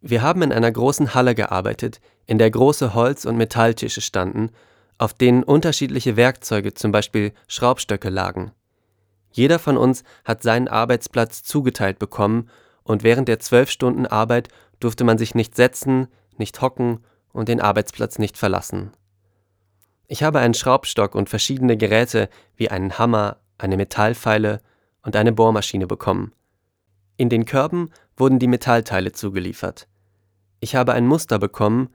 Wir 0.00 0.22
haben 0.22 0.42
in 0.42 0.52
einer 0.52 0.72
großen 0.72 1.14
Halle 1.14 1.36
gearbeitet, 1.36 2.00
in 2.26 2.38
der 2.38 2.50
große 2.50 2.94
Holz- 2.94 3.24
und 3.24 3.36
Metalltische 3.36 4.00
standen, 4.00 4.50
auf 4.98 5.14
denen 5.14 5.44
unterschiedliche 5.44 6.16
Werkzeuge, 6.16 6.74
zum 6.74 6.90
Beispiel 6.90 7.32
Schraubstöcke, 7.46 8.08
lagen. 8.08 8.52
Jeder 9.36 9.58
von 9.58 9.76
uns 9.76 10.02
hat 10.24 10.42
seinen 10.42 10.66
Arbeitsplatz 10.66 11.42
zugeteilt 11.42 11.98
bekommen, 11.98 12.48
und 12.84 13.02
während 13.02 13.28
der 13.28 13.38
zwölf 13.38 13.70
Stunden 13.70 14.06
Arbeit 14.06 14.48
durfte 14.80 15.04
man 15.04 15.18
sich 15.18 15.34
nicht 15.34 15.54
setzen, 15.54 16.08
nicht 16.38 16.62
hocken 16.62 17.04
und 17.32 17.48
den 17.48 17.60
Arbeitsplatz 17.60 18.18
nicht 18.18 18.38
verlassen. 18.38 18.92
Ich 20.06 20.22
habe 20.22 20.38
einen 20.38 20.54
Schraubstock 20.54 21.14
und 21.14 21.28
verschiedene 21.28 21.76
Geräte 21.76 22.30
wie 22.56 22.70
einen 22.70 22.98
Hammer, 22.98 23.36
eine 23.58 23.76
Metallfeile 23.76 24.62
und 25.02 25.16
eine 25.16 25.32
Bohrmaschine 25.32 25.86
bekommen. 25.86 26.32
In 27.18 27.28
den 27.28 27.44
Körben 27.44 27.90
wurden 28.16 28.38
die 28.38 28.46
Metallteile 28.46 29.12
zugeliefert. 29.12 29.86
Ich 30.60 30.76
habe 30.76 30.94
ein 30.94 31.06
Muster 31.06 31.38
bekommen 31.38 31.90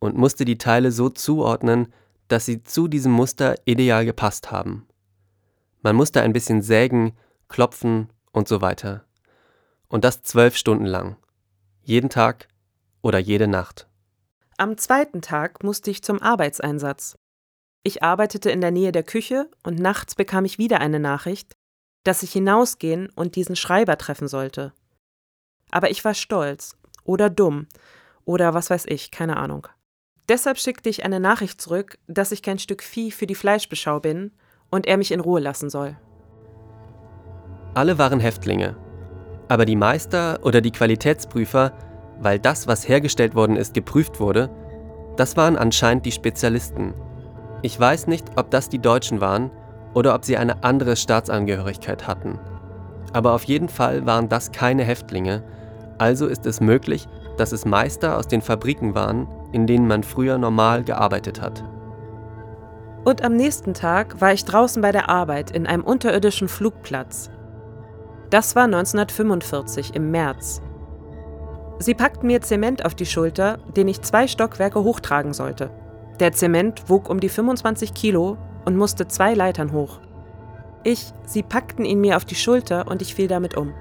und 0.00 0.16
musste 0.16 0.44
die 0.44 0.58
Teile 0.58 0.90
so 0.90 1.08
zuordnen, 1.08 1.92
dass 2.26 2.46
sie 2.46 2.64
zu 2.64 2.88
diesem 2.88 3.12
Muster 3.12 3.54
ideal 3.64 4.04
gepasst 4.04 4.50
haben. 4.50 4.88
Man 5.82 5.96
musste 5.96 6.20
ein 6.22 6.32
bisschen 6.32 6.62
sägen, 6.62 7.16
klopfen 7.48 8.12
und 8.32 8.48
so 8.48 8.60
weiter. 8.60 9.04
Und 9.88 10.04
das 10.04 10.22
zwölf 10.22 10.56
Stunden 10.56 10.86
lang. 10.86 11.16
Jeden 11.82 12.10
Tag 12.10 12.48
oder 13.02 13.18
jede 13.18 13.48
Nacht. 13.48 13.88
Am 14.58 14.76
zweiten 14.76 15.22
Tag 15.22 15.64
musste 15.64 15.90
ich 15.90 16.02
zum 16.02 16.20
Arbeitseinsatz. 16.20 17.16
Ich 17.82 18.02
arbeitete 18.02 18.50
in 18.50 18.60
der 18.60 18.70
Nähe 18.70 18.92
der 18.92 19.02
Küche 19.02 19.50
und 19.62 19.78
nachts 19.78 20.14
bekam 20.14 20.44
ich 20.44 20.58
wieder 20.58 20.80
eine 20.80 21.00
Nachricht, 21.00 21.54
dass 22.04 22.22
ich 22.22 22.32
hinausgehen 22.32 23.08
und 23.16 23.36
diesen 23.36 23.56
Schreiber 23.56 23.96
treffen 23.96 24.28
sollte. 24.28 24.74
Aber 25.70 25.90
ich 25.90 26.04
war 26.04 26.14
stolz 26.14 26.76
oder 27.04 27.30
dumm 27.30 27.68
oder 28.26 28.52
was 28.52 28.68
weiß 28.68 28.84
ich, 28.86 29.10
keine 29.10 29.38
Ahnung. 29.38 29.66
Deshalb 30.28 30.58
schickte 30.58 30.90
ich 30.90 31.04
eine 31.04 31.20
Nachricht 31.20 31.60
zurück, 31.60 31.98
dass 32.06 32.32
ich 32.32 32.42
kein 32.42 32.58
Stück 32.58 32.82
Vieh 32.82 33.10
für 33.10 33.26
die 33.26 33.34
Fleischbeschau 33.34 33.98
bin 33.98 34.32
und 34.70 34.86
er 34.86 34.96
mich 34.96 35.12
in 35.12 35.20
Ruhe 35.20 35.40
lassen 35.40 35.70
soll. 35.70 35.96
Alle 37.74 37.98
waren 37.98 38.20
Häftlinge. 38.20 38.76
Aber 39.48 39.64
die 39.64 39.76
Meister 39.76 40.40
oder 40.42 40.60
die 40.60 40.70
Qualitätsprüfer, 40.70 41.72
weil 42.20 42.38
das, 42.38 42.66
was 42.66 42.88
hergestellt 42.88 43.34
worden 43.34 43.56
ist, 43.56 43.74
geprüft 43.74 44.20
wurde, 44.20 44.50
das 45.16 45.36
waren 45.36 45.56
anscheinend 45.56 46.06
die 46.06 46.12
Spezialisten. 46.12 46.94
Ich 47.62 47.78
weiß 47.78 48.06
nicht, 48.06 48.26
ob 48.36 48.50
das 48.50 48.68
die 48.68 48.78
Deutschen 48.78 49.20
waren 49.20 49.50
oder 49.94 50.14
ob 50.14 50.24
sie 50.24 50.36
eine 50.36 50.62
andere 50.62 50.96
Staatsangehörigkeit 50.96 52.06
hatten. 52.06 52.38
Aber 53.12 53.34
auf 53.34 53.44
jeden 53.44 53.68
Fall 53.68 54.06
waren 54.06 54.28
das 54.28 54.52
keine 54.52 54.84
Häftlinge, 54.84 55.42
also 55.98 56.26
ist 56.26 56.46
es 56.46 56.60
möglich, 56.60 57.08
dass 57.36 57.52
es 57.52 57.66
Meister 57.66 58.16
aus 58.16 58.28
den 58.28 58.40
Fabriken 58.40 58.94
waren, 58.94 59.28
in 59.52 59.66
denen 59.66 59.86
man 59.86 60.02
früher 60.02 60.38
normal 60.38 60.84
gearbeitet 60.84 61.42
hat. 61.42 61.64
Und 63.04 63.24
am 63.24 63.34
nächsten 63.34 63.74
Tag 63.74 64.20
war 64.20 64.32
ich 64.32 64.44
draußen 64.44 64.82
bei 64.82 64.92
der 64.92 65.08
Arbeit 65.08 65.50
in 65.50 65.66
einem 65.66 65.84
unterirdischen 65.84 66.48
Flugplatz. 66.48 67.30
Das 68.28 68.54
war 68.54 68.64
1945 68.64 69.94
im 69.94 70.10
März. 70.10 70.60
Sie 71.78 71.94
packten 71.94 72.26
mir 72.26 72.42
Zement 72.42 72.84
auf 72.84 72.94
die 72.94 73.06
Schulter, 73.06 73.58
den 73.74 73.88
ich 73.88 74.02
zwei 74.02 74.28
Stockwerke 74.28 74.84
hochtragen 74.84 75.32
sollte. 75.32 75.70
Der 76.20 76.32
Zement 76.32 76.88
wog 76.88 77.08
um 77.08 77.20
die 77.20 77.30
25 77.30 77.94
Kilo 77.94 78.36
und 78.66 78.76
musste 78.76 79.08
zwei 79.08 79.32
Leitern 79.32 79.72
hoch. 79.72 80.00
Ich, 80.84 81.12
sie 81.24 81.42
packten 81.42 81.86
ihn 81.86 82.00
mir 82.00 82.16
auf 82.16 82.26
die 82.26 82.34
Schulter 82.34 82.86
und 82.88 83.00
ich 83.00 83.14
fiel 83.14 83.28
damit 83.28 83.56
um. 83.56 83.72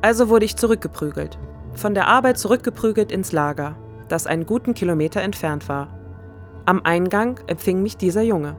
Also 0.00 0.30
wurde 0.30 0.46
ich 0.46 0.56
zurückgeprügelt. 0.56 1.38
Von 1.74 1.92
der 1.92 2.08
Arbeit 2.08 2.38
zurückgeprügelt 2.38 3.12
ins 3.12 3.32
Lager, 3.32 3.76
das 4.08 4.26
einen 4.26 4.46
guten 4.46 4.72
Kilometer 4.72 5.20
entfernt 5.20 5.68
war. 5.68 5.95
Am 6.68 6.82
Eingang 6.82 7.38
empfing 7.46 7.80
mich 7.80 7.96
dieser 7.96 8.22
Junge. 8.22 8.56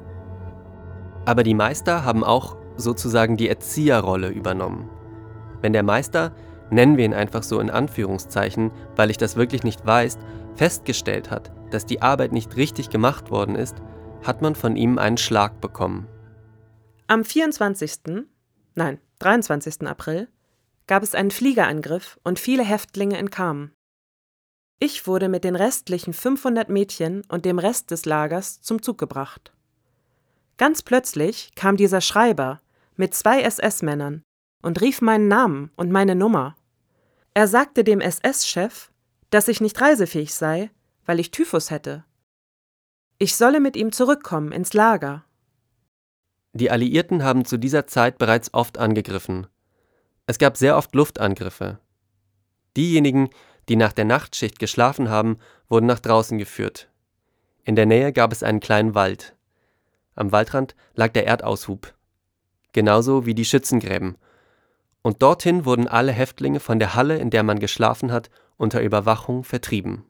Aber 1.25 1.43
die 1.43 1.53
Meister 1.53 2.05
haben 2.05 2.23
auch 2.23 2.55
sozusagen 2.77 3.35
die 3.35 3.49
Erzieherrolle 3.49 4.29
übernommen. 4.29 4.89
Wenn 5.61 5.73
der 5.73 5.83
Meister, 5.83 6.33
nennen 6.69 6.95
wir 6.95 7.03
ihn 7.03 7.13
einfach 7.13 7.43
so 7.43 7.59
in 7.59 7.69
Anführungszeichen, 7.69 8.71
weil 8.95 9.09
ich 9.09 9.17
das 9.17 9.35
wirklich 9.35 9.63
nicht 9.63 9.85
weiß, 9.85 10.17
festgestellt 10.55 11.31
hat, 11.31 11.51
dass 11.69 11.85
die 11.85 12.01
Arbeit 12.01 12.31
nicht 12.31 12.55
richtig 12.55 12.89
gemacht 12.89 13.29
worden 13.29 13.55
ist, 13.55 13.75
hat 14.23 14.41
man 14.41 14.55
von 14.55 14.77
ihm 14.77 14.97
einen 14.97 15.17
Schlag 15.17 15.59
bekommen. 15.59 16.07
Am 17.07 17.25
24., 17.25 18.25
nein, 18.75 18.99
23. 19.19 19.85
April 19.85 20.29
gab 20.87 21.03
es 21.03 21.13
einen 21.13 21.31
Fliegerangriff 21.31 22.19
und 22.23 22.39
viele 22.39 22.63
Häftlinge 22.63 23.17
entkamen. 23.17 23.73
Ich 24.79 25.07
wurde 25.07 25.27
mit 25.27 25.43
den 25.43 25.55
restlichen 25.55 26.13
500 26.13 26.69
Mädchen 26.69 27.23
und 27.29 27.45
dem 27.45 27.57
Rest 27.57 27.89
des 27.89 28.05
Lagers 28.05 28.61
zum 28.61 28.81
Zug 28.81 28.97
gebracht. 28.97 29.51
Ganz 30.57 30.83
plötzlich 30.83 31.51
kam 31.55 31.77
dieser 31.77 32.01
Schreiber 32.01 32.61
mit 32.95 33.15
zwei 33.15 33.41
SS-Männern 33.41 34.23
und 34.61 34.81
rief 34.81 35.01
meinen 35.01 35.27
Namen 35.27 35.71
und 35.75 35.91
meine 35.91 36.15
Nummer. 36.15 36.55
Er 37.33 37.47
sagte 37.47 37.83
dem 37.83 38.01
SS-Chef, 38.01 38.91
dass 39.29 39.47
ich 39.47 39.61
nicht 39.61 39.79
reisefähig 39.81 40.33
sei, 40.33 40.69
weil 41.05 41.19
ich 41.19 41.31
Typhus 41.31 41.71
hätte. 41.71 42.05
Ich 43.17 43.35
solle 43.35 43.59
mit 43.59 43.75
ihm 43.75 43.91
zurückkommen 43.91 44.51
ins 44.51 44.73
Lager. 44.73 45.25
Die 46.53 46.69
Alliierten 46.69 47.23
haben 47.23 47.45
zu 47.45 47.57
dieser 47.57 47.87
Zeit 47.87 48.17
bereits 48.17 48.53
oft 48.53 48.77
angegriffen. 48.77 49.47
Es 50.27 50.37
gab 50.37 50.57
sehr 50.57 50.77
oft 50.77 50.93
Luftangriffe. 50.93 51.79
Diejenigen, 52.75 53.29
die 53.69 53.75
nach 53.75 53.93
der 53.93 54.05
Nachtschicht 54.05 54.59
geschlafen 54.59 55.09
haben, 55.09 55.39
wurden 55.67 55.85
nach 55.85 55.99
draußen 55.99 56.37
geführt. 56.37 56.89
In 57.63 57.75
der 57.75 57.85
Nähe 57.85 58.13
gab 58.13 58.31
es 58.31 58.43
einen 58.43 58.59
kleinen 58.59 58.95
Wald. 58.95 59.35
Am 60.15 60.31
Waldrand 60.31 60.75
lag 60.95 61.11
der 61.11 61.25
Erdaushub. 61.25 61.93
Genauso 62.71 63.25
wie 63.25 63.35
die 63.35 63.45
Schützengräben. 63.45 64.17
Und 65.01 65.21
dorthin 65.21 65.65
wurden 65.65 65.87
alle 65.87 66.11
Häftlinge 66.11 66.59
von 66.59 66.79
der 66.79 66.95
Halle, 66.95 67.17
in 67.17 67.29
der 67.29 67.43
man 67.43 67.59
geschlafen 67.59 68.11
hat, 68.11 68.29
unter 68.55 68.81
Überwachung 68.81 69.43
vertrieben. 69.43 70.05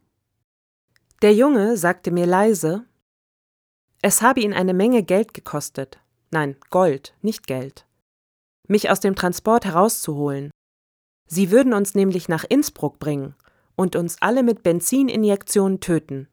Der 1.21 1.33
Junge 1.33 1.77
sagte 1.77 2.11
mir 2.11 2.25
leise, 2.25 2.85
Es 4.01 4.21
habe 4.21 4.39
ihn 4.39 4.53
eine 4.53 4.73
Menge 4.73 5.03
Geld 5.03 5.33
gekostet, 5.33 5.99
nein, 6.29 6.55
Gold, 6.69 7.15
nicht 7.21 7.47
Geld, 7.47 7.85
mich 8.67 8.89
aus 8.89 8.99
dem 8.99 9.15
Transport 9.15 9.65
herauszuholen. 9.65 10.51
Sie 11.25 11.51
würden 11.51 11.73
uns 11.73 11.95
nämlich 11.95 12.29
nach 12.29 12.43
Innsbruck 12.43 12.99
bringen 12.99 13.35
und 13.77 13.95
uns 13.95 14.17
alle 14.19 14.43
mit 14.43 14.63
Benzininjektionen 14.63 15.79
töten. 15.79 16.27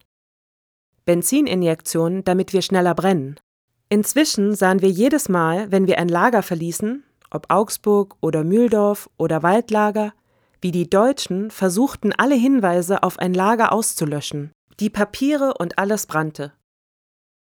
Benzininjektionen, 1.05 2.25
damit 2.25 2.53
wir 2.53 2.63
schneller 2.63 2.95
brennen. 2.95 3.39
Inzwischen 3.89 4.55
sahen 4.55 4.81
wir 4.83 4.89
jedes 4.89 5.29
Mal, 5.29 5.71
wenn 5.71 5.87
wir 5.87 5.99
ein 5.99 6.09
Lager 6.09 6.43
verließen, 6.43 7.05
ob 7.31 7.47
Augsburg 7.51 8.17
oder 8.21 8.43
Mühldorf 8.43 9.11
oder 9.19 9.43
Waldlager, 9.43 10.15
wie 10.61 10.73
die 10.73 10.89
Deutschen 10.89 11.51
versuchten, 11.51 12.13
alle 12.13 12.35
Hinweise 12.35 13.03
auf 13.03 13.19
ein 13.19 13.35
Lager 13.35 13.73
auszulöschen. 13.73 14.51
Die 14.81 14.91
Papiere 14.91 15.55
und 15.59 15.79
alles 15.79 16.07
brannte. 16.07 16.53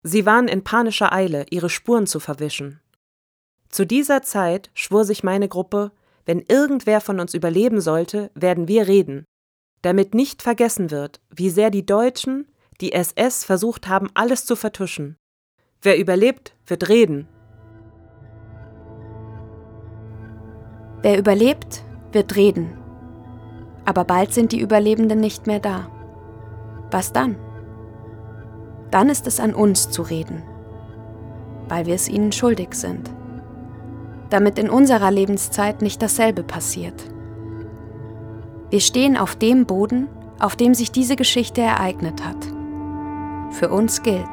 Sie 0.03 0.25
waren 0.25 0.47
in 0.47 0.63
panischer 0.63 1.11
Eile, 1.11 1.45
ihre 1.49 1.69
Spuren 1.69 2.05
zu 2.05 2.19
verwischen. 2.19 2.79
Zu 3.69 3.85
dieser 3.85 4.21
Zeit 4.21 4.69
schwor 4.75 5.03
sich 5.03 5.23
meine 5.23 5.49
Gruppe, 5.49 5.91
wenn 6.25 6.45
irgendwer 6.47 7.01
von 7.01 7.19
uns 7.19 7.33
überleben 7.33 7.81
sollte, 7.81 8.29
werden 8.35 8.67
wir 8.67 8.87
reden, 8.87 9.25
damit 9.87 10.13
nicht 10.13 10.41
vergessen 10.41 10.91
wird, 10.91 11.21
wie 11.33 11.49
sehr 11.49 11.69
die 11.69 11.85
Deutschen, 11.85 12.45
die 12.81 12.91
SS 12.91 13.45
versucht 13.45 13.87
haben, 13.87 14.09
alles 14.15 14.45
zu 14.45 14.57
vertuschen. 14.57 15.15
Wer 15.81 15.97
überlebt, 15.97 16.57
wird 16.65 16.89
reden. 16.89 17.25
Wer 21.01 21.17
überlebt, 21.17 21.85
wird 22.11 22.35
reden. 22.35 22.77
Aber 23.85 24.03
bald 24.03 24.33
sind 24.33 24.51
die 24.51 24.59
Überlebenden 24.59 25.21
nicht 25.21 25.47
mehr 25.47 25.61
da. 25.61 25.89
Was 26.91 27.13
dann? 27.13 27.37
Dann 28.91 29.07
ist 29.07 29.25
es 29.25 29.39
an 29.39 29.53
uns 29.53 29.89
zu 29.89 30.01
reden, 30.01 30.43
weil 31.69 31.85
wir 31.85 31.95
es 31.95 32.09
ihnen 32.09 32.33
schuldig 32.33 32.73
sind, 32.73 33.09
damit 34.31 34.59
in 34.59 34.69
unserer 34.69 35.11
Lebenszeit 35.11 35.81
nicht 35.81 36.01
dasselbe 36.01 36.43
passiert. 36.43 37.05
Wir 38.69 38.81
stehen 38.81 39.15
auf 39.15 39.35
dem 39.37 39.65
Boden, 39.65 40.09
auf 40.39 40.57
dem 40.57 40.73
sich 40.73 40.91
diese 40.91 41.15
Geschichte 41.15 41.61
ereignet 41.61 42.25
hat. 42.25 42.35
Für 43.51 43.69
uns 43.69 44.03
gilt, 44.03 44.27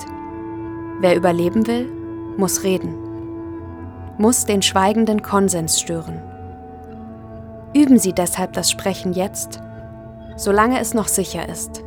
wer 1.01 1.17
überleben 1.17 1.69
will, 1.69 1.89
muss 2.37 2.65
reden, 2.65 2.95
muss 4.19 4.45
den 4.45 4.61
schweigenden 4.61 5.23
Konsens 5.23 5.81
stören. 5.81 6.21
Üben 7.75 7.99
Sie 7.99 8.13
deshalb 8.13 8.53
das 8.55 8.73
Sprechen 8.73 9.13
jetzt, 9.13 9.61
solange 10.37 10.81
es 10.81 10.95
noch 10.95 11.09
sicher 11.09 11.49
ist. 11.49 11.85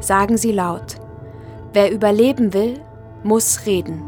Sagen 0.00 0.36
Sie 0.36 0.52
laut, 0.52 0.96
wer 1.72 1.90
überleben 1.90 2.52
will, 2.52 2.80
muss 3.22 3.64
reden. 3.64 4.02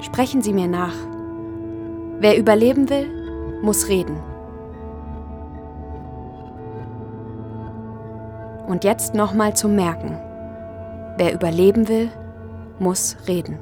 Sprechen 0.00 0.42
Sie 0.42 0.52
mir 0.52 0.66
nach. 0.66 0.94
Wer 2.18 2.36
überleben 2.36 2.90
will, 2.90 3.21
muss 3.62 3.88
reden. 3.88 4.20
Und 8.66 8.84
jetzt 8.84 9.14
nochmal 9.14 9.54
zum 9.54 9.74
Merken. 9.76 10.18
Wer 11.16 11.34
überleben 11.34 11.88
will, 11.88 12.10
muss 12.78 13.16
reden. 13.28 13.58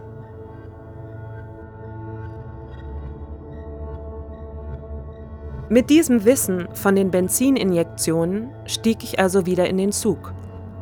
Mit 5.68 5.88
diesem 5.88 6.24
Wissen 6.24 6.68
von 6.74 6.96
den 6.96 7.12
Benzininjektionen 7.12 8.50
stieg 8.66 9.04
ich 9.04 9.20
also 9.20 9.46
wieder 9.46 9.68
in 9.68 9.76
den 9.76 9.92
Zug 9.92 10.32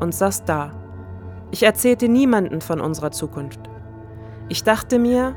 und 0.01 0.15
saß 0.15 0.45
da. 0.45 0.73
Ich 1.51 1.63
erzählte 1.63 2.09
niemanden 2.09 2.61
von 2.61 2.81
unserer 2.81 3.11
Zukunft. 3.11 3.61
Ich 4.49 4.65
dachte 4.65 4.99
mir, 4.99 5.37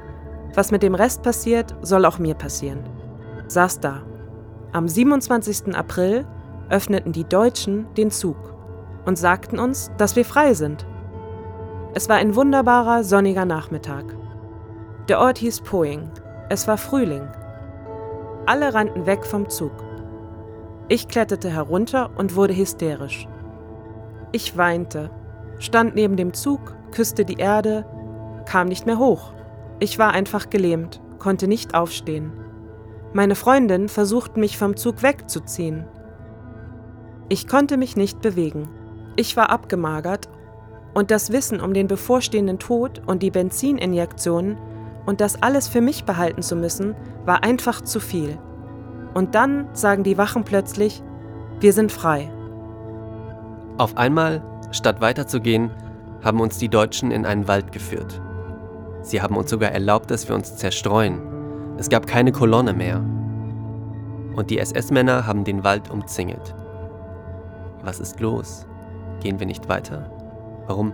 was 0.54 0.72
mit 0.72 0.84
dem 0.84 0.96
Rest 0.96 1.22
passiert, 1.22 1.76
soll 1.82 2.06
auch 2.06 2.18
mir 2.18 2.36
passieren. 2.36 3.01
Saß 3.52 3.82
da. 3.82 4.04
Am 4.72 4.88
27. 4.88 5.76
April 5.76 6.26
öffneten 6.70 7.12
die 7.12 7.26
Deutschen 7.26 7.94
den 7.96 8.10
Zug 8.10 8.38
und 9.06 9.18
sagten 9.18 9.60
uns, 9.60 9.92
dass 9.98 10.16
wir 10.16 10.24
frei 10.24 10.54
sind. 10.54 10.88
Es 11.94 12.08
war 12.08 12.16
ein 12.16 12.38
wunderbarer, 12.38 13.04
sonniger 13.04 13.44
Nachmittag. 13.44 14.06
Der 15.10 15.20
Ort 15.20 15.38
hieß 15.40 15.62
Poing. 15.62 16.10
Es 16.48 16.66
war 16.70 16.78
Frühling. 16.78 17.28
Alle 18.46 18.74
rannten 18.74 19.06
weg 19.06 19.26
vom 19.26 19.50
Zug. 19.50 19.74
Ich 20.88 21.10
kletterte 21.10 21.50
herunter 21.50 22.12
und 22.16 22.38
wurde 22.38 22.56
hysterisch. 22.56 23.28
Ich 24.32 24.56
weinte, 24.56 25.10
stand 25.60 25.94
neben 25.94 26.16
dem 26.16 26.34
Zug, 26.34 26.74
küsste 26.92 27.26
die 27.26 27.38
Erde, 27.38 27.86
kam 28.46 28.70
nicht 28.70 28.86
mehr 28.86 28.98
hoch. 28.98 29.34
Ich 29.82 30.00
war 30.00 30.12
einfach 30.12 30.50
gelähmt, 30.50 31.02
konnte 31.20 31.50
nicht 31.50 31.76
aufstehen. 31.76 32.41
Meine 33.14 33.36
Freundin 33.36 33.90
versuchten 33.90 34.40
mich 34.40 34.58
vom 34.58 34.78
Zug 34.78 35.04
wegzuziehen. 35.04 35.86
Ich 37.28 37.48
konnte 37.48 37.78
mich 37.78 37.98
nicht 37.98 38.22
bewegen. 38.22 38.70
Ich 39.18 39.36
war 39.36 39.50
abgemagert 39.50 40.30
und 40.94 41.12
das 41.12 41.32
Wissen 41.32 41.60
um 41.60 41.74
den 41.74 41.88
bevorstehenden 41.88 42.60
Tod 42.60 43.02
und 43.06 43.22
die 43.22 43.32
Benzininjektionen 43.32 44.58
und 45.06 45.20
das 45.20 45.42
alles 45.42 45.68
für 45.68 45.82
mich 45.82 46.06
behalten 46.06 46.42
zu 46.42 46.56
müssen, 46.56 46.96
war 47.26 47.44
einfach 47.44 47.82
zu 47.82 48.00
viel. 48.00 48.38
Und 49.14 49.36
dann 49.36 49.68
sagen 49.74 50.04
die 50.04 50.18
Wachen 50.18 50.46
plötzlich, 50.46 51.04
wir 51.60 51.74
sind 51.74 51.92
frei. 51.92 52.32
Auf 53.78 53.98
einmal, 53.98 54.42
statt 54.72 55.02
weiterzugehen, 55.02 55.72
haben 56.24 56.40
uns 56.40 56.58
die 56.60 56.70
Deutschen 56.70 57.12
in 57.12 57.26
einen 57.26 57.48
Wald 57.48 57.72
geführt. 57.72 58.22
Sie 59.02 59.22
haben 59.22 59.36
uns 59.36 59.50
sogar 59.50 59.72
erlaubt, 59.72 60.12
dass 60.12 60.30
wir 60.30 60.36
uns 60.36 60.56
zerstreuen. 60.56 61.31
Es 61.82 61.90
gab 61.90 62.06
keine 62.06 62.32
Kolonne 62.32 62.74
mehr. 62.74 62.98
Und 64.36 64.52
die 64.52 64.60
SS-Männer 64.60 65.26
haben 65.26 65.44
den 65.44 65.64
Wald 65.64 65.90
umzingelt. 65.90 66.54
Was 67.82 68.00
ist 68.00 68.20
los? 68.20 68.68
Gehen 69.20 69.40
wir 69.40 69.48
nicht 69.48 69.68
weiter? 69.68 70.12
Warum? 70.68 70.94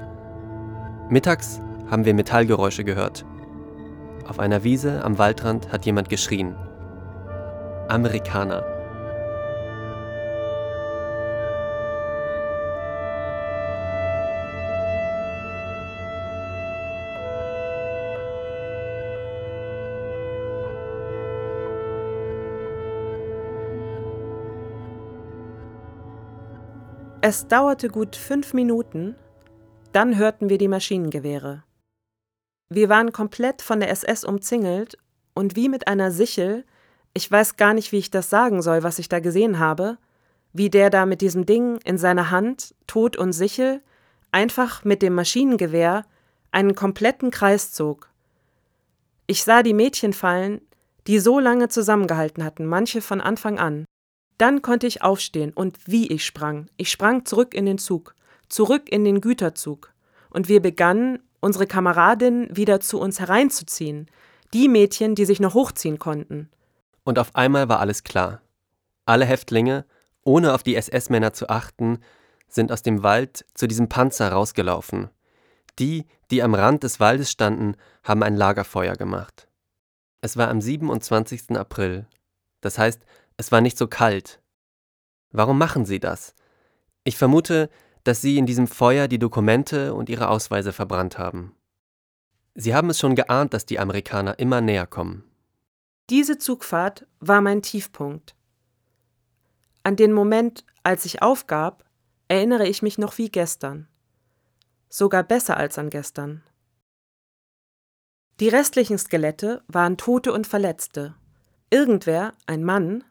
Mittags 1.09 1.59
haben 1.91 2.05
wir 2.05 2.13
Metallgeräusche 2.13 2.85
gehört. 2.85 3.25
Auf 4.29 4.39
einer 4.39 4.63
Wiese 4.63 5.03
am 5.03 5.17
Waldrand 5.17 5.73
hat 5.73 5.85
jemand 5.85 6.07
geschrien. 6.07 6.55
Amerikaner. 7.89 8.63
Es 27.29 27.45
dauerte 27.45 27.89
gut 27.89 28.15
fünf 28.15 28.53
Minuten, 28.53 29.13
dann 29.91 30.17
hörten 30.17 30.47
wir 30.47 30.57
die 30.57 30.69
Maschinengewehre. 30.69 31.65
Wir 32.69 32.87
waren 32.87 33.11
komplett 33.11 33.61
von 33.61 33.81
der 33.81 33.89
SS 33.89 34.23
umzingelt 34.23 34.97
und 35.33 35.57
wie 35.57 35.67
mit 35.67 35.89
einer 35.89 36.11
Sichel, 36.11 36.63
ich 37.13 37.29
weiß 37.29 37.57
gar 37.57 37.73
nicht, 37.73 37.91
wie 37.91 37.97
ich 37.97 38.11
das 38.11 38.29
sagen 38.29 38.61
soll, 38.61 38.81
was 38.81 38.97
ich 38.97 39.09
da 39.09 39.19
gesehen 39.19 39.59
habe, 39.59 39.97
wie 40.53 40.69
der 40.69 40.89
da 40.89 41.05
mit 41.05 41.19
diesem 41.19 41.45
Ding 41.45 41.81
in 41.83 41.97
seiner 41.97 42.31
Hand, 42.31 42.73
Tod 42.87 43.17
und 43.17 43.33
Sichel, 43.33 43.81
einfach 44.31 44.85
mit 44.85 45.01
dem 45.01 45.13
Maschinengewehr 45.13 46.05
einen 46.51 46.75
kompletten 46.75 47.29
Kreis 47.29 47.73
zog. 47.73 48.09
Ich 49.25 49.43
sah 49.43 49.63
die 49.63 49.73
Mädchen 49.73 50.13
fallen, 50.13 50.61
die 51.07 51.19
so 51.19 51.41
lange 51.41 51.67
zusammengehalten 51.67 52.45
hatten, 52.45 52.65
manche 52.65 53.01
von 53.01 53.19
Anfang 53.19 53.59
an. 53.59 53.83
Dann 54.37 54.61
konnte 54.61 54.87
ich 54.87 55.01
aufstehen 55.01 55.51
und 55.51 55.77
wie 55.87 56.07
ich 56.07 56.25
sprang. 56.25 56.67
Ich 56.77 56.91
sprang 56.91 57.25
zurück 57.25 57.53
in 57.53 57.65
den 57.65 57.77
Zug, 57.77 58.15
zurück 58.49 58.89
in 58.89 59.03
den 59.03 59.21
Güterzug. 59.21 59.93
Und 60.29 60.47
wir 60.47 60.61
begannen, 60.61 61.19
unsere 61.39 61.67
Kameradinnen 61.67 62.55
wieder 62.55 62.79
zu 62.79 62.99
uns 62.99 63.19
hereinzuziehen, 63.19 64.07
die 64.53 64.67
Mädchen, 64.67 65.15
die 65.15 65.25
sich 65.25 65.39
noch 65.39 65.53
hochziehen 65.53 65.99
konnten. 65.99 66.49
Und 67.03 67.19
auf 67.19 67.35
einmal 67.35 67.69
war 67.69 67.79
alles 67.79 68.03
klar. 68.03 68.41
Alle 69.05 69.25
Häftlinge, 69.25 69.85
ohne 70.23 70.53
auf 70.53 70.63
die 70.63 70.75
SS-Männer 70.75 71.33
zu 71.33 71.49
achten, 71.49 71.99
sind 72.47 72.71
aus 72.71 72.81
dem 72.81 73.03
Wald 73.03 73.45
zu 73.53 73.67
diesem 73.67 73.89
Panzer 73.89 74.31
rausgelaufen. 74.31 75.09
Die, 75.79 76.05
die 76.31 76.43
am 76.43 76.53
Rand 76.53 76.83
des 76.83 76.99
Waldes 76.99 77.31
standen, 77.31 77.75
haben 78.03 78.23
ein 78.23 78.35
Lagerfeuer 78.35 78.95
gemacht. 78.95 79.47
Es 80.21 80.37
war 80.37 80.49
am 80.49 80.59
27. 80.59 81.51
April. 81.51 82.07
Das 82.61 82.77
heißt, 82.77 83.01
es 83.37 83.51
war 83.51 83.61
nicht 83.61 83.77
so 83.77 83.87
kalt. 83.87 84.41
Warum 85.31 85.57
machen 85.57 85.85
sie 85.85 85.99
das? 85.99 86.33
Ich 87.03 87.17
vermute, 87.17 87.69
dass 88.03 88.21
sie 88.21 88.37
in 88.37 88.45
diesem 88.45 88.67
Feuer 88.67 89.07
die 89.07 89.19
Dokumente 89.19 89.93
und 89.93 90.09
ihre 90.09 90.29
Ausweise 90.29 90.73
verbrannt 90.73 91.17
haben. 91.17 91.55
Sie 92.55 92.73
haben 92.73 92.89
es 92.89 92.99
schon 92.99 93.15
geahnt, 93.15 93.53
dass 93.53 93.65
die 93.65 93.79
Amerikaner 93.79 94.39
immer 94.39 94.61
näher 94.61 94.87
kommen. 94.87 95.23
Diese 96.09 96.37
Zugfahrt 96.37 97.05
war 97.19 97.41
mein 97.41 97.61
Tiefpunkt. 97.61 98.35
An 99.83 99.95
den 99.95 100.11
Moment, 100.11 100.65
als 100.83 101.05
ich 101.05 101.21
aufgab, 101.21 101.85
erinnere 102.27 102.67
ich 102.67 102.81
mich 102.81 102.97
noch 102.97 103.17
wie 103.17 103.29
gestern. 103.29 103.87
sogar 104.89 105.23
besser 105.23 105.57
als 105.57 105.77
an 105.77 105.89
gestern. 105.89 106.43
Die 108.39 108.49
restlichen 108.49 108.97
Skelette 108.97 109.63
waren 109.67 109.97
Tote 109.97 110.31
und 110.31 110.47
Verletzte. 110.47 111.15
Irgendwer, 111.69 112.33
ein 112.45 112.63
Mann, 112.63 113.03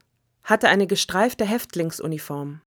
hatte 0.47 0.69
eine 0.69 0.87
gestreifte 0.87 1.45
Häftlingsuniform. 1.45 2.63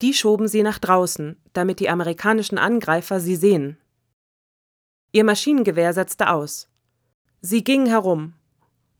Die 0.00 0.14
schoben 0.14 0.48
sie 0.48 0.62
nach 0.62 0.78
draußen, 0.78 1.36
damit 1.52 1.78
die 1.78 1.90
amerikanischen 1.90 2.56
Angreifer 2.56 3.20
sie 3.20 3.36
sehen. 3.36 3.78
Ihr 5.12 5.24
Maschinengewehr 5.24 5.92
setzte 5.92 6.30
aus. 6.30 6.68
Sie 7.42 7.62
ging 7.62 7.86
herum, 7.86 8.32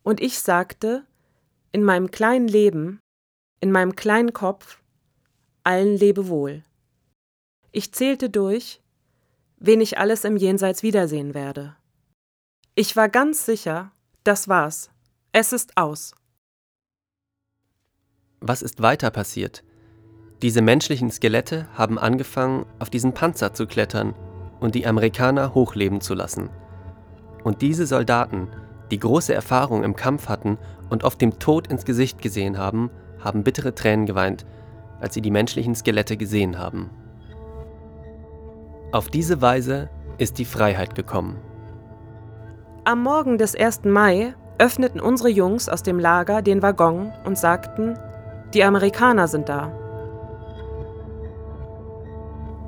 und 0.03 0.21
ich 0.21 0.39
sagte, 0.39 1.07
in 1.73 1.83
meinem 1.83 2.11
kleinen 2.11 2.49
Leben, 2.49 3.01
in 3.61 3.73
meinem 3.73 3.97
kleinen 3.97 4.35
Kopf, 4.35 4.79
allen 5.65 5.97
Lebewohl. 5.97 6.63
Ich 7.73 7.93
zählte 7.93 8.29
durch, 8.29 8.83
wen 9.57 9.81
ich 9.81 9.97
alles 9.99 10.25
im 10.25 10.37
Jenseits 10.37 10.83
wiedersehen 10.83 11.33
werde. 11.33 11.77
Ich 12.75 12.95
war 12.95 13.09
ganz 13.09 13.47
sicher, 13.47 13.91
das 14.23 14.49
war's. 14.49 14.91
Es 15.33 15.55
ist 15.55 15.79
aus. 15.79 16.15
Was 18.47 18.61
ist 18.61 18.83
weiter 18.83 19.11
passiert? 19.11 19.65
Diese 20.43 20.61
menschlichen 20.61 21.11
Skelette 21.11 21.67
haben 21.73 21.99
angefangen, 21.99 22.67
auf 22.79 22.91
diesen 22.91 23.15
Panzer 23.15 23.55
zu 23.55 23.67
klettern 23.67 24.13
und 24.61 24.75
die 24.75 24.87
Amerikaner 24.87 25.55
hochleben 25.55 26.03
zu 26.03 26.13
lassen. 26.13 26.51
Und 27.43 27.63
diese 27.63 27.87
Soldaten, 27.87 28.49
die 28.91 28.99
große 28.99 29.33
Erfahrung 29.33 29.83
im 29.83 29.97
Kampf 29.97 30.29
hatten 30.29 30.59
und 30.91 31.05
oft 31.05 31.23
dem 31.23 31.39
Tod 31.39 31.69
ins 31.69 31.87
Gesicht 31.87 32.21
gesehen 32.21 32.59
haben, 32.59 32.91
haben 33.19 33.45
bittere 33.45 33.75
Tränen 33.75 34.05
geweint, 34.05 34.45
als 35.01 35.15
sie 35.15 35.23
die 35.23 35.31
menschlichen 35.31 35.75
Skelette 35.75 36.19
gesehen 36.19 36.59
haben. 36.59 36.91
Auf 38.93 39.09
diese 39.09 39.41
Weise 39.41 39.89
ist 40.19 40.37
die 40.39 40.45
Freiheit 40.45 40.95
gekommen. 40.95 41.39
Am 42.85 43.03
Morgen 43.03 43.39
des 43.39 43.57
1. 43.57 43.85
Mai 43.85 44.35
öffneten 44.59 45.01
unsere 45.01 45.31
Jungs 45.31 45.71
aus 45.71 45.83
dem 45.83 45.99
Lager 45.99 46.43
den 46.43 46.61
Waggon 46.61 47.11
und 47.25 47.39
sagten, 47.39 47.99
die 48.55 48.65
Amerikaner 48.65 49.29
sind 49.29 49.49
da. 49.49 49.73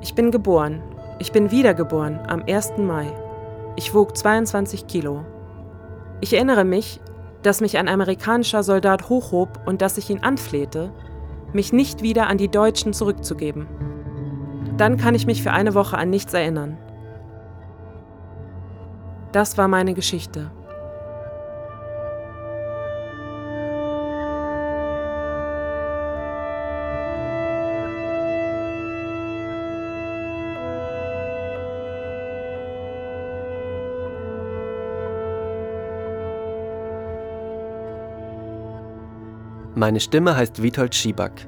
Ich 0.01 0.13
bin 0.13 0.31
geboren. 0.31 0.83
Ich 1.19 1.31
bin 1.31 1.49
wiedergeboren 1.49 2.19
am 2.27 2.43
1. 2.47 2.77
Mai. 2.77 3.07
Ich 3.75 3.93
wog 3.93 4.15
22 4.15 4.87
Kilo. 4.87 5.25
Ich 6.21 6.33
erinnere 6.33 6.65
mich, 6.65 6.99
dass 7.41 7.61
mich 7.61 7.77
ein 7.77 7.87
amerikanischer 7.87 8.63
Soldat 8.63 9.09
hochhob 9.09 9.61
und 9.65 9.81
dass 9.81 9.97
ich 9.97 10.09
ihn 10.09 10.23
anflehte, 10.23 10.91
mich 11.53 11.71
nicht 11.71 12.01
wieder 12.01 12.27
an 12.27 12.37
die 12.37 12.49
Deutschen 12.49 12.93
zurückzugeben. 12.93 13.67
Dann 14.77 14.97
kann 14.97 15.15
ich 15.15 15.25
mich 15.25 15.41
für 15.41 15.51
eine 15.51 15.73
Woche 15.73 15.97
an 15.97 16.09
nichts 16.09 16.33
erinnern. 16.33 16.77
Das 19.31 19.57
war 19.57 19.67
meine 19.67 19.93
Geschichte. 19.93 20.51
Meine 39.77 40.01
Stimme 40.01 40.35
heißt 40.35 40.61
Witold 40.61 40.93
Schibak. 40.93 41.47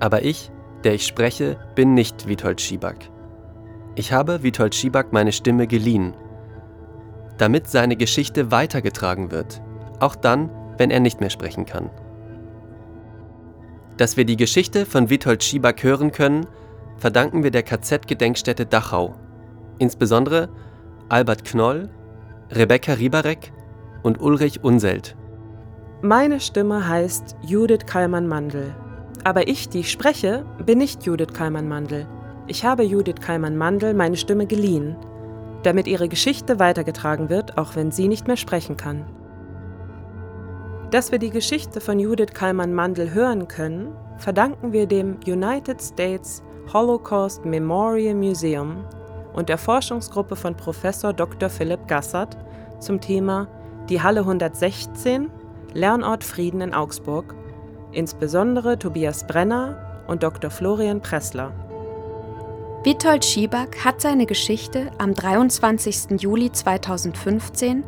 Aber 0.00 0.24
ich, 0.24 0.50
der 0.84 0.94
ich 0.94 1.06
spreche, 1.06 1.58
bin 1.74 1.92
nicht 1.92 2.26
Witold 2.26 2.60
Schibak. 2.60 3.10
Ich 3.94 4.12
habe 4.12 4.42
Witold 4.42 4.74
Schibak 4.74 5.12
meine 5.12 5.32
Stimme 5.32 5.66
geliehen 5.66 6.14
damit 7.38 7.68
seine 7.68 7.96
Geschichte 7.96 8.50
weitergetragen 8.50 9.30
wird, 9.30 9.60
auch 10.00 10.14
dann, 10.14 10.50
wenn 10.78 10.90
er 10.90 11.00
nicht 11.00 11.20
mehr 11.20 11.30
sprechen 11.30 11.66
kann. 11.66 11.90
Dass 13.96 14.16
wir 14.16 14.24
die 14.24 14.36
Geschichte 14.36 14.84
von 14.84 15.08
Witold 15.08 15.42
Schieback 15.42 15.82
hören 15.82 16.12
können, 16.12 16.46
verdanken 16.98 17.42
wir 17.42 17.50
der 17.50 17.62
KZ-Gedenkstätte 17.62 18.66
Dachau, 18.66 19.14
insbesondere 19.78 20.48
Albert 21.08 21.44
Knoll, 21.44 21.88
Rebecca 22.50 22.94
Riebarek 22.94 23.52
und 24.02 24.20
Ulrich 24.20 24.62
Unselt. 24.62 25.16
Meine 26.06 26.38
Stimme 26.38 26.88
heißt 26.88 27.36
Judith 27.42 27.86
Kallmann-Mandel. 27.86 28.74
Aber 29.24 29.48
ich, 29.48 29.68
die 29.68 29.80
ich 29.80 29.90
spreche, 29.90 30.44
bin 30.64 30.78
nicht 30.78 31.04
Judith 31.04 31.32
Kallmann-Mandel. 31.34 32.06
Ich 32.46 32.64
habe 32.64 32.84
Judith 32.84 33.20
Kallmann-Mandel 33.20 33.92
meine 33.92 34.16
Stimme 34.16 34.46
geliehen 34.46 34.96
damit 35.66 35.88
ihre 35.88 36.08
Geschichte 36.08 36.60
weitergetragen 36.60 37.28
wird, 37.28 37.58
auch 37.58 37.74
wenn 37.74 37.90
sie 37.90 38.06
nicht 38.06 38.28
mehr 38.28 38.36
sprechen 38.36 38.76
kann. 38.76 39.04
Dass 40.92 41.10
wir 41.10 41.18
die 41.18 41.30
Geschichte 41.30 41.80
von 41.80 41.98
Judith 41.98 42.34
Kallmann-Mandel 42.34 43.12
hören 43.12 43.48
können, 43.48 43.92
verdanken 44.16 44.72
wir 44.72 44.86
dem 44.86 45.18
United 45.26 45.82
States 45.82 46.40
Holocaust 46.72 47.44
Memorial 47.44 48.14
Museum 48.14 48.84
und 49.34 49.48
der 49.48 49.58
Forschungsgruppe 49.58 50.36
von 50.36 50.56
Professor 50.56 51.12
Dr. 51.12 51.50
Philipp 51.50 51.88
Gassert 51.88 52.36
zum 52.78 53.00
Thema 53.00 53.48
Die 53.88 54.00
Halle 54.00 54.20
116, 54.20 55.32
Lernort 55.76 56.24
Frieden 56.24 56.62
in 56.62 56.72
Augsburg, 56.72 57.34
insbesondere 57.92 58.78
Tobias 58.78 59.26
Brenner 59.26 60.02
und 60.08 60.22
Dr. 60.22 60.50
Florian 60.50 61.02
Pressler. 61.02 61.52
Witold 62.82 63.24
Schieback 63.26 63.84
hat 63.84 64.00
seine 64.00 64.24
Geschichte 64.24 64.90
am 64.96 65.12
23. 65.12 66.18
Juli 66.18 66.50
2015 66.50 67.84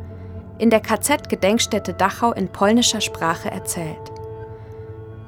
in 0.59 0.69
der 0.69 0.81
KZ-Gedenkstätte 0.81 1.93
Dachau 1.93 2.31
in 2.31 2.49
polnischer 2.49 3.01
Sprache 3.01 3.49
erzählt. 3.49 4.11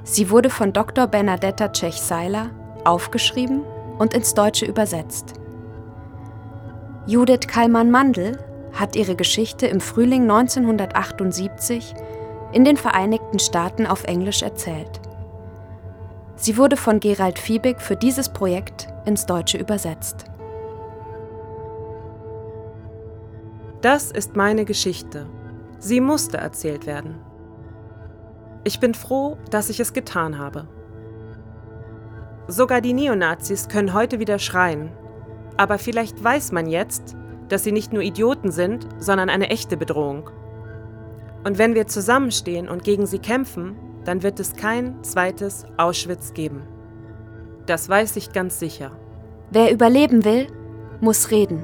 Sie 0.03 0.29
wurde 0.29 0.51
von 0.51 0.71
Dr. 0.71 1.07
Bernadetta 1.07 1.69
Czech-Seiler 1.69 2.51
aufgeschrieben 2.83 3.63
und 3.97 4.13
ins 4.13 4.35
Deutsche 4.35 4.67
übersetzt. 4.67 5.33
Judith 7.07 7.47
Kallmann-Mandel 7.47 8.37
hat 8.73 8.95
ihre 8.95 9.15
Geschichte 9.15 9.65
im 9.65 9.81
Frühling 9.81 10.29
1978 10.29 11.95
in 12.53 12.63
den 12.63 12.77
Vereinigten 12.77 13.39
Staaten 13.39 13.85
auf 13.85 14.03
Englisch 14.03 14.41
erzählt. 14.41 14.99
Sie 16.35 16.57
wurde 16.57 16.77
von 16.77 16.99
Gerald 16.99 17.37
Fiebig 17.37 17.79
für 17.81 17.95
dieses 17.95 18.29
Projekt 18.29 18.87
ins 19.05 19.25
Deutsche 19.25 19.57
übersetzt. 19.57 20.25
Das 23.81 24.11
ist 24.11 24.35
meine 24.35 24.65
Geschichte. 24.65 25.27
Sie 25.79 26.01
musste 26.01 26.37
erzählt 26.37 26.85
werden. 26.85 27.19
Ich 28.63 28.79
bin 28.79 28.93
froh, 28.93 29.37
dass 29.49 29.69
ich 29.69 29.79
es 29.79 29.93
getan 29.93 30.37
habe. 30.37 30.67
Sogar 32.47 32.81
die 32.81 32.93
Neonazis 32.93 33.69
können 33.69 33.93
heute 33.93 34.19
wieder 34.19 34.37
schreien, 34.37 34.91
aber 35.57 35.77
vielleicht 35.77 36.23
weiß 36.23 36.51
man 36.51 36.67
jetzt, 36.67 37.15
dass 37.49 37.63
sie 37.63 37.71
nicht 37.71 37.93
nur 37.93 38.03
Idioten 38.03 38.51
sind, 38.51 38.87
sondern 38.99 39.29
eine 39.29 39.49
echte 39.49 39.77
Bedrohung. 39.77 40.29
Und 41.43 41.57
wenn 41.57 41.75
wir 41.75 41.87
zusammenstehen 41.87 42.69
und 42.69 42.83
gegen 42.83 43.05
sie 43.05 43.19
kämpfen, 43.19 43.75
dann 44.05 44.23
wird 44.23 44.39
es 44.39 44.55
kein 44.55 45.03
zweites 45.03 45.65
Auschwitz 45.77 46.33
geben. 46.33 46.63
Das 47.65 47.89
weiß 47.89 48.15
ich 48.15 48.31
ganz 48.31 48.59
sicher. 48.59 48.91
Wer 49.51 49.71
überleben 49.71 50.25
will, 50.25 50.47
muss 50.99 51.31
reden. 51.31 51.63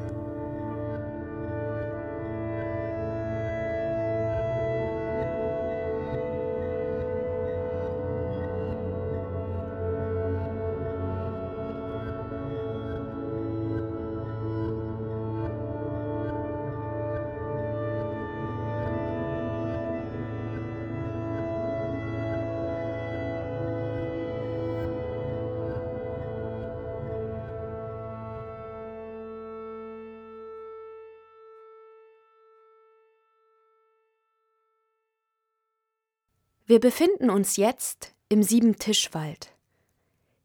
Wir 36.69 36.81
befinden 36.81 37.29
uns 37.29 37.55
jetzt 37.55 38.13
im 38.27 38.43
Siebentischwald. 38.43 39.53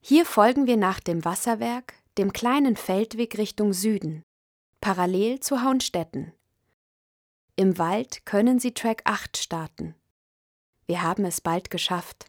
Hier 0.00 0.24
folgen 0.24 0.68
wir 0.68 0.76
nach 0.76 1.00
dem 1.00 1.24
Wasserwerk 1.24 1.94
dem 2.16 2.32
kleinen 2.32 2.76
Feldweg 2.76 3.38
Richtung 3.38 3.72
Süden, 3.72 4.22
parallel 4.80 5.40
zu 5.40 5.64
Hauenstetten. 5.64 6.32
Im 7.56 7.76
Wald 7.76 8.24
können 8.24 8.60
Sie 8.60 8.72
Track 8.72 9.02
8 9.04 9.36
starten. 9.36 9.96
Wir 10.86 11.02
haben 11.02 11.24
es 11.24 11.40
bald 11.40 11.70
geschafft. 11.70 12.26